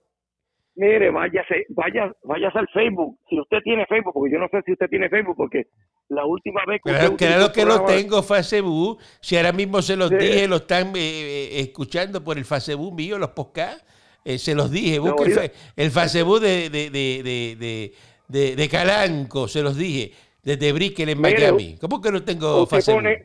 Mire, 0.75 1.09
váyase, 1.09 1.65
vaya, 1.69 2.11
váyase 2.23 2.59
al 2.59 2.67
Facebook. 2.69 3.17
Si 3.29 3.39
usted 3.39 3.57
tiene 3.63 3.85
Facebook, 3.87 4.13
porque 4.13 4.31
yo 4.33 4.39
no 4.39 4.47
sé 4.49 4.61
si 4.65 4.73
usted 4.73 4.87
tiene 4.89 5.09
Facebook, 5.09 5.35
porque 5.35 5.67
la 6.09 6.25
última 6.25 6.61
vez 6.65 6.79
que 6.83 6.89
Claro, 6.91 7.17
que 7.17 7.25
el 7.25 7.39
lo 7.39 7.51
programa- 7.51 7.85
tengo, 7.85 8.23
Facebook. 8.23 8.99
Si 9.19 9.35
ahora 9.35 9.51
mismo 9.51 9.81
se 9.81 9.95
los 9.95 10.09
Sí. 10.09 10.15
dije, 10.17 10.47
lo 10.47 10.57
están 10.57 10.87
eh, 10.95 10.99
eh, 10.99 11.59
escuchando 11.61 12.23
por 12.23 12.37
el 12.37 12.45
Facebook 12.45 12.93
mío, 12.95 13.17
los 13.17 13.29
podcasts. 13.31 13.83
Eh, 14.23 14.37
se 14.37 14.53
los 14.55 14.69
dije. 14.71 14.97
No, 14.97 15.13
Busque 15.13 15.51
el, 15.75 15.91
Facebook 15.91 16.41
de, 16.41 16.69
de, 16.69 16.89
de, 16.89 17.93
de, 18.27 18.55
de, 18.55 18.69
Calanco, 18.69 19.47
se 19.47 19.61
los 19.61 19.75
dije. 19.77 20.11
Desde 20.43 20.71
Brickell 20.73 21.09
en 21.09 21.21
Mire, 21.21 21.39
Miami. 21.39 21.77
¿Cómo 21.79 22.01
que 22.01 22.11
no 22.11 22.23
tengo 22.23 22.65
Facebook? 22.67 22.95
pone, 22.95 23.23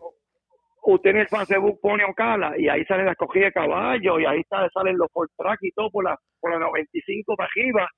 usted 0.85 1.11
en 1.11 1.16
el 1.18 1.29
Facebook 1.29 1.79
pone 1.81 2.05
Ocala 2.05 2.55
y 2.59 2.68
ahí 2.68 2.85
sale 2.85 3.05
la 3.05 3.12
escogida 3.12 3.47
de 3.47 3.53
caballo 3.53 4.18
y 4.21 4.25
ahí 4.27 4.42
salen 4.75 4.97
los 4.97 5.09
Ford 5.12 5.29
Track 5.37 5.59
y 5.62 5.71
todo 5.73 5.90
por 5.90 6.05
la, 6.05 6.18
por 6.40 6.53
la 6.53 6.59
95 6.59 7.35
para 7.37 7.49
arriba 7.49 7.88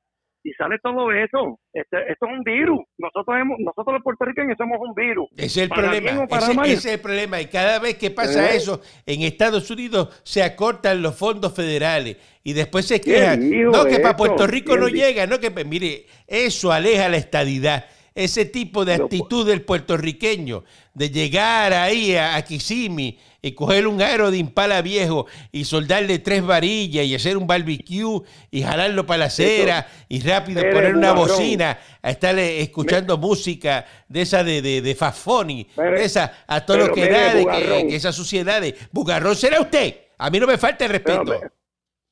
y 0.44 0.52
sale 0.52 0.76
todo 0.83 1.11
eso. 1.11 1.59
Este, 1.72 1.96
esto 2.12 2.26
es 2.26 2.33
un 2.38 2.44
virus. 2.44 2.80
Nosotros 2.98 3.37
hemos, 3.40 3.59
nosotros 3.61 3.94
los 3.94 4.02
puertorriqueños 4.02 4.57
somos 4.59 4.78
un 4.78 4.94
virus. 4.94 5.26
Ese 5.37 5.44
es 5.46 5.57
el 5.57 5.68
Para 5.70 5.90
problema. 5.90 6.26
para 6.26 6.46
Ese, 6.66 6.72
es 6.74 6.85
el 6.87 7.00
problema. 7.00 7.40
Y 7.40 7.46
cada 7.46 7.78
vez 7.78 7.96
que 7.96 8.11
pasa 8.11 8.52
¿Eh? 8.52 8.57
eso, 8.57 8.80
en 9.07 9.22
Estados 9.22 9.70
Unidos 9.70 10.20
se 10.22 10.42
acortan 10.42 11.00
los 11.02 11.16
fondos 11.16 11.54
federales. 11.54 12.18
Y 12.44 12.52
después 12.52 12.87
se 12.87 13.00
quejan. 13.00 13.48
No, 13.70 13.85
que 13.87 13.98
para? 14.00 14.16
Puerto 14.16 14.46
Rico 14.46 14.76
no 14.76 14.85
¿Quién 14.87 14.94
di- 14.96 15.00
llega. 15.00 15.26
No, 15.26 15.40
que 15.40 15.50
mire, 15.64 16.07
eso 16.26 16.70
aleja 16.70 17.09
la 17.09 17.16
estadidad. 17.16 17.87
Ese 18.14 18.44
tipo 18.44 18.85
de 18.85 18.94
actitud 18.94 19.44
del 19.46 19.62
puertorriqueño, 19.62 20.62
de 20.92 21.11
llegar 21.11 21.72
ahí 21.72 22.14
a, 22.14 22.37
a 22.37 22.42
Kissimmee 22.42 23.18
y 23.46 23.54
coger 23.54 23.87
un 23.87 24.00
aero 24.00 24.30
de 24.30 24.38
impala 24.38 24.80
viejo 24.80 25.26
y 25.52 25.64
soldarle 25.64 26.18
tres 26.18 26.44
varillas 26.44 27.04
y 27.04 27.14
hacer 27.14 27.37
un 27.37 27.46
barbecue 27.46 28.22
y 28.50 28.62
jalarlo 28.62 29.04
para 29.04 29.18
la 29.18 29.24
acera 29.26 29.87
y 30.09 30.20
rápido 30.20 30.62
poner 30.62 30.94
una 30.96 31.12
bugarrón. 31.12 31.37
bocina 31.37 31.78
a 32.02 32.11
estar 32.11 32.38
escuchando 32.38 33.18
música 33.18 33.85
de 34.09 34.22
esa 34.22 34.42
de, 34.42 34.62
de, 34.62 34.80
de 34.80 34.94
Fafoni, 34.94 35.68
esa 35.96 36.44
a 36.46 36.64
todo 36.64 36.78
lo 36.78 36.92
que 36.94 37.09
da, 37.11 37.35
de 37.35 37.44
que, 37.44 37.87
que 37.88 37.96
esa 37.96 38.12
suciedad 38.12 38.61
de 38.62 38.74
bugarrón 38.92 39.37
será 39.37 39.61
usted. 39.61 39.94
A 40.18 40.30
mí 40.30 40.40
no 40.40 40.46
me 40.46 40.57
falta 40.57 40.85
el 40.87 40.92
respeto. 40.92 41.22
Pero, 41.26 41.52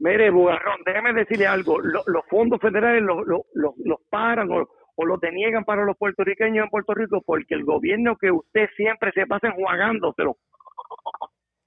Mire, 0.00 0.30
Bugarrón, 0.30 0.80
déjeme 0.84 1.12
decirle 1.12 1.46
algo. 1.46 1.78
Lo- 1.80 2.02
los 2.06 2.24
fondos 2.28 2.60
federales 2.60 3.02
los, 3.02 3.18
los, 3.24 3.42
los, 3.54 3.72
los 3.84 3.98
paran 4.10 4.50
o, 4.50 4.68
o 4.96 5.06
los 5.06 5.20
deniegan 5.20 5.64
para 5.64 5.84
los 5.84 5.96
puertorriqueños 5.96 6.64
en 6.64 6.70
Puerto 6.70 6.92
Rico 6.92 7.22
porque 7.24 7.54
el 7.54 7.62
gobierno 7.64 8.16
que 8.20 8.32
usted 8.32 8.66
siempre 8.76 9.12
se 9.14 9.26
pasa 9.28 9.46
enjuagándoselo, 9.46 10.38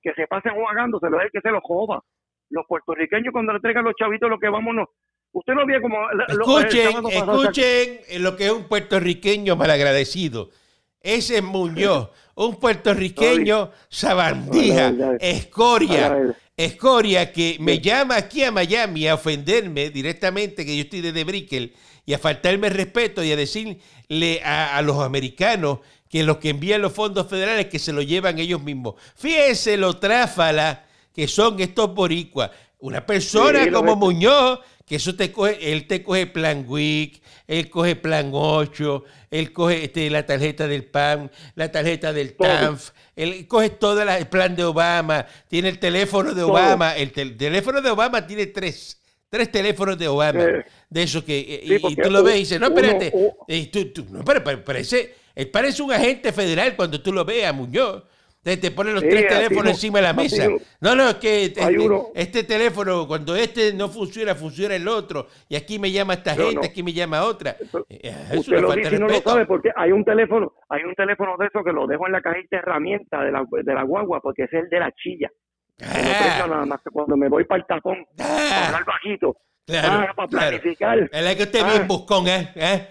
que 0.01 0.13
se 0.13 0.27
pasa 0.27 0.49
enjuagándoselo, 0.49 1.19
es 1.19 1.25
el 1.25 1.31
que 1.31 1.41
se 1.41 1.49
lo 1.51 1.61
joda. 1.61 2.01
Los 2.49 2.65
puertorriqueños 2.67 3.31
cuando 3.31 3.53
le 3.53 3.59
traigan 3.59 3.83
los 3.85 3.95
chavitos 3.95 4.29
lo 4.29 4.39
que 4.39 4.49
vámonos... 4.49 4.87
Usted 5.31 5.53
no 5.53 5.65
vio 5.65 5.81
como... 5.81 5.97
lo- 6.13 6.27
el 6.27 6.39
Escuchen, 6.39 7.03
pasado- 7.03 7.43
escuchen 7.43 8.23
lo 8.23 8.37
que 8.37 8.45
es 8.45 8.51
un 8.51 8.63
puertorriqueño 8.69 9.55
malagradecido. 9.57 10.49
Ese 11.01 11.37
es 11.37 11.43
Muñoz, 11.43 12.09
un 12.35 12.55
puertorriqueño 12.55 13.69
sabandija, 13.89 14.93
escoria, 15.19 16.35
escoria 16.55 17.31
que 17.33 17.57
me 17.59 17.79
llama 17.79 18.15
aquí 18.15 18.43
a 18.43 18.51
Miami 18.51 19.07
a 19.07 19.15
ofenderme 19.15 19.89
directamente, 19.89 20.65
que 20.65 20.75
yo 20.75 20.83
estoy 20.83 21.01
desde 21.01 21.23
Brickell, 21.25 21.73
y 22.05 22.13
a 22.13 22.17
faltarme 22.17 22.67
el 22.67 22.73
respeto 22.73 23.23
y 23.23 23.31
a 23.31 23.35
decirle 23.35 24.41
a, 24.43 24.77
a 24.77 24.81
los 24.81 24.99
americanos 24.99 25.79
que 26.15 26.23
los 26.23 26.37
que 26.37 26.47
envían 26.47 26.81
los 26.81 26.93
fondos 26.93 27.27
federales 27.27 27.65
que 27.65 27.77
se 27.77 27.91
lo 27.91 28.01
llevan 28.01 28.39
ellos 28.39 28.63
mismos. 28.63 28.95
Fíjense 29.17 29.75
lo 29.75 29.97
tráfala 29.97 30.85
que 31.13 31.27
son 31.27 31.59
estos 31.59 31.93
boricuas. 31.93 32.51
Una 32.79 33.05
persona 33.05 33.65
Sí, 33.65 33.69
como. 33.69 33.97
Muñoz, 33.97 34.59
que 34.85 34.95
eso 34.95 35.13
te 35.17 35.33
coge, 35.33 35.73
él 35.73 35.87
te 35.87 36.01
coge 36.03 36.25
plan 36.27 36.63
WIC, 36.65 37.21
él 37.47 37.69
coge 37.69 37.97
plan 37.97 38.29
8, 38.33 39.03
él 39.29 39.51
coge 39.51 39.83
este, 39.83 40.09
la 40.09 40.25
tarjeta 40.25 40.69
del 40.69 40.85
PAN, 40.85 41.29
la 41.55 41.69
tarjeta 41.69 42.13
del 42.13 42.31
Todo. 42.37 42.47
TANF, 42.47 42.91
él 43.17 43.45
coge 43.45 43.71
todo 43.71 44.05
la- 44.05 44.17
el 44.17 44.27
plan 44.27 44.55
de 44.55 44.63
Obama, 44.63 45.25
tiene 45.49 45.67
el 45.67 45.79
teléfono 45.79 46.29
de 46.33 46.43
Todo. 46.43 46.51
Obama, 46.53 46.95
el, 46.95 47.11
tel- 47.11 47.35
teléfono 47.35 47.81
de 47.81 47.89
Obama 47.89 48.25
tiene 48.25 48.45
tres, 48.45 49.01
tres 49.27 49.51
teléfonos 49.51 49.97
de 49.97 50.07
Obama, 50.07 50.43
Eh. 50.45 50.65
de 50.89 51.03
eso 51.03 51.25
que, 51.25 51.39
eh, 51.39 51.79
Sí, 51.81 51.87
y- 51.89 51.95
tú 51.97 52.09
lo 52.09 52.23
ves 52.23 52.35
y 52.37 52.39
dices, 52.39 52.57
no, 52.61 52.67
uno- 52.67 52.77
espérate, 52.79 53.13
eh, 53.49 53.67
tú- 53.69 53.91
tú- 53.91 54.05
no, 54.11 54.23
pero, 54.23 54.41
pero 54.45 54.63
parece, 54.63 55.24
él 55.35 55.49
parece 55.51 55.83
un 55.83 55.91
agente 55.91 56.31
federal 56.31 56.75
cuando 56.75 57.01
tú 57.01 57.11
lo 57.13 57.23
ves 57.25 57.45
a 57.45 57.53
Muñoz. 57.53 58.03
Te, 58.41 58.57
te 58.57 58.69
ponen 58.69 58.93
los 58.93 59.01
Sí, 59.01 59.09
tres 59.09 59.27
teléfonos 59.27 59.63
no- 59.63 59.69
encima 59.71 59.97
de 59.97 60.03
la 60.03 60.13
mesa. 60.13 60.47
no- 60.79 60.93
No, 60.95 61.09
es 61.09 61.15
que 61.15 61.45
este, 61.45 61.79
uno- 61.79 62.09
este 62.13 62.43
teléfono, 62.43 63.07
cuando 63.07 63.35
este 63.35 63.73
no 63.73 63.89
funciona, 63.89 64.35
funciona 64.35 64.75
el 64.75 64.87
otro. 64.87 65.25
Y 65.49 65.55
aquí 65.55 65.79
me 65.79 65.91
llama 65.91 66.13
esta 66.13 66.35
gente, 66.35 66.53
no. 66.53 66.61
aquí 66.63 66.83
me 66.83 66.93
llama 66.93 67.23
otra. 67.23 67.55
Eso- 67.59 67.87
Eh, 67.89 68.01
Es 68.31 68.37
Usted 68.37 68.59
lo 68.61 68.71
dice 68.73 68.95
y 68.95 68.99
no 68.99 69.07
lo 69.07 69.19
sabe 69.21 69.47
porque 69.47 69.71
hay 69.75 69.91
un 69.91 70.05
teléfono, 70.05 70.53
hay 70.69 70.83
un 70.83 70.93
teléfono 70.93 71.35
de 71.39 71.47
eso 71.47 71.63
que 71.63 71.71
lo 71.71 71.87
dejo 71.87 72.05
en 72.05 72.11
la 72.11 72.21
cajita 72.21 72.57
de 72.57 72.57
herramientas 72.57 73.21
de 73.25 73.31
la, 73.31 73.43
de 73.63 73.73
la 73.73 73.81
guagua 73.81 74.21
porque 74.21 74.43
es 74.43 74.53
el 74.53 74.69
de 74.69 74.79
la 74.79 74.91
chilla. 74.91 75.31
Ah, 75.81 76.45
nada 76.47 76.65
más 76.67 76.81
que 76.83 76.91
cuando 76.91 77.17
me 77.17 77.27
voy 77.27 77.45
para 77.45 77.61
el 77.61 77.67
tapón, 77.67 78.05
para 78.15 78.29
ah, 78.29 78.65
hablar 78.67 78.85
bajito, 78.85 79.37
claro, 79.65 79.87
ah, 79.91 80.13
para 80.15 80.27
claro. 80.29 80.47
planificar. 80.59 80.99
Es 81.11 81.35
que 81.35 81.43
usted 81.43 81.59
es 81.59 81.65
Ah. 81.65 81.71
bien 81.71 81.87
buscón, 81.87 82.27
¿eh? 82.27 82.51
¿Eh? 82.55 82.87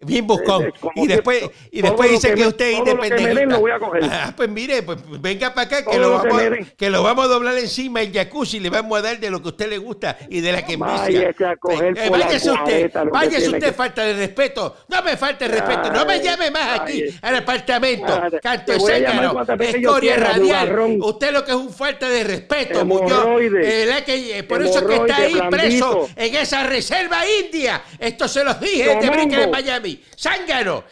Bien 0.00 0.24
buscón. 0.24 0.62
Eh, 0.62 0.68
eh, 0.68 0.88
y 0.94 1.06
después, 1.08 1.50
y 1.72 1.82
después 1.82 2.10
dice 2.12 2.32
que 2.34 2.46
usted 2.46 2.66
es 2.70 2.78
todo 2.78 2.94
lo 2.94 3.46
lo 3.46 3.60
voy 3.60 3.70
a 3.72 3.78
coger. 3.80 4.04
Ah, 4.10 4.32
pues 4.36 4.48
mire, 4.48 4.82
pues 4.82 4.98
venga 5.20 5.52
para 5.52 5.66
acá 5.66 5.84
que 5.84 5.98
lo, 5.98 6.12
vamos, 6.12 6.42
que 6.76 6.88
lo 6.90 7.02
vamos 7.02 7.24
a 7.24 7.28
doblar 7.28 7.58
encima 7.58 8.00
el 8.00 8.12
jacuzzi 8.12 8.56
y 8.58 8.60
le 8.60 8.70
vamos 8.70 8.96
a 8.98 9.02
dar 9.02 9.18
de 9.18 9.28
lo 9.30 9.42
que 9.42 9.48
a 9.48 9.50
usted 9.50 9.68
le 9.68 9.78
gusta 9.78 10.16
y 10.28 10.40
de 10.40 10.52
la 10.52 10.64
que 10.64 10.74
envicia. 10.74 11.30
Eh, 11.30 12.08
váyase 12.10 12.50
usted, 12.50 12.92
váyase 13.10 13.48
usted, 13.48 13.74
falta 13.74 14.04
de 14.04 14.14
respeto. 14.14 14.76
No 14.88 15.02
me 15.02 15.16
falte 15.16 15.48
respeto, 15.48 15.92
no 15.92 16.06
me 16.06 16.14
Ay, 16.14 16.22
llame 16.22 16.50
más 16.50 16.80
aquí 16.80 17.02
ay. 17.02 17.18
al 17.20 17.36
apartamento. 17.36 18.22
Te- 18.30 18.40
Canto 18.40 18.72
de 18.72 18.78
yo 18.78 19.64
escoria 19.64 20.16
radial. 20.16 20.98
Usted 21.00 21.32
lo 21.32 21.44
que 21.44 21.50
es 21.50 21.56
un 21.56 21.70
falta 21.70 22.08
de 22.08 22.24
respeto, 22.24 22.84
Muñoz. 22.84 23.10
Hemorroide. 23.10 23.82
Eh, 23.82 23.86
la 23.86 24.04
que, 24.04 24.44
por 24.44 24.62
eso 24.62 24.78
es 24.78 24.84
que 24.84 24.94
está 24.94 25.16
ahí 25.16 25.38
preso 25.50 26.08
en 26.14 26.36
esa 26.36 26.62
reserva 26.64 27.18
india. 27.44 27.82
Esto 27.98 28.28
se 28.28 28.44
los 28.44 28.60
dije. 28.60 28.96
Brickell 29.08 29.40
en 29.40 29.50
Miami. 29.88 30.04
¡Zángano! 30.16 30.84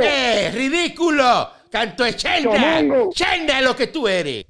¡Eh, 0.00 0.50
ridículo! 0.54 1.50
¡Canto 1.70 2.04
de 2.04 2.16
chenda! 2.16 2.54
Chomongo. 2.54 3.10
¡Chenda 3.12 3.60
lo 3.60 3.74
que 3.76 3.88
tú 3.88 4.06
eres! 4.08 4.44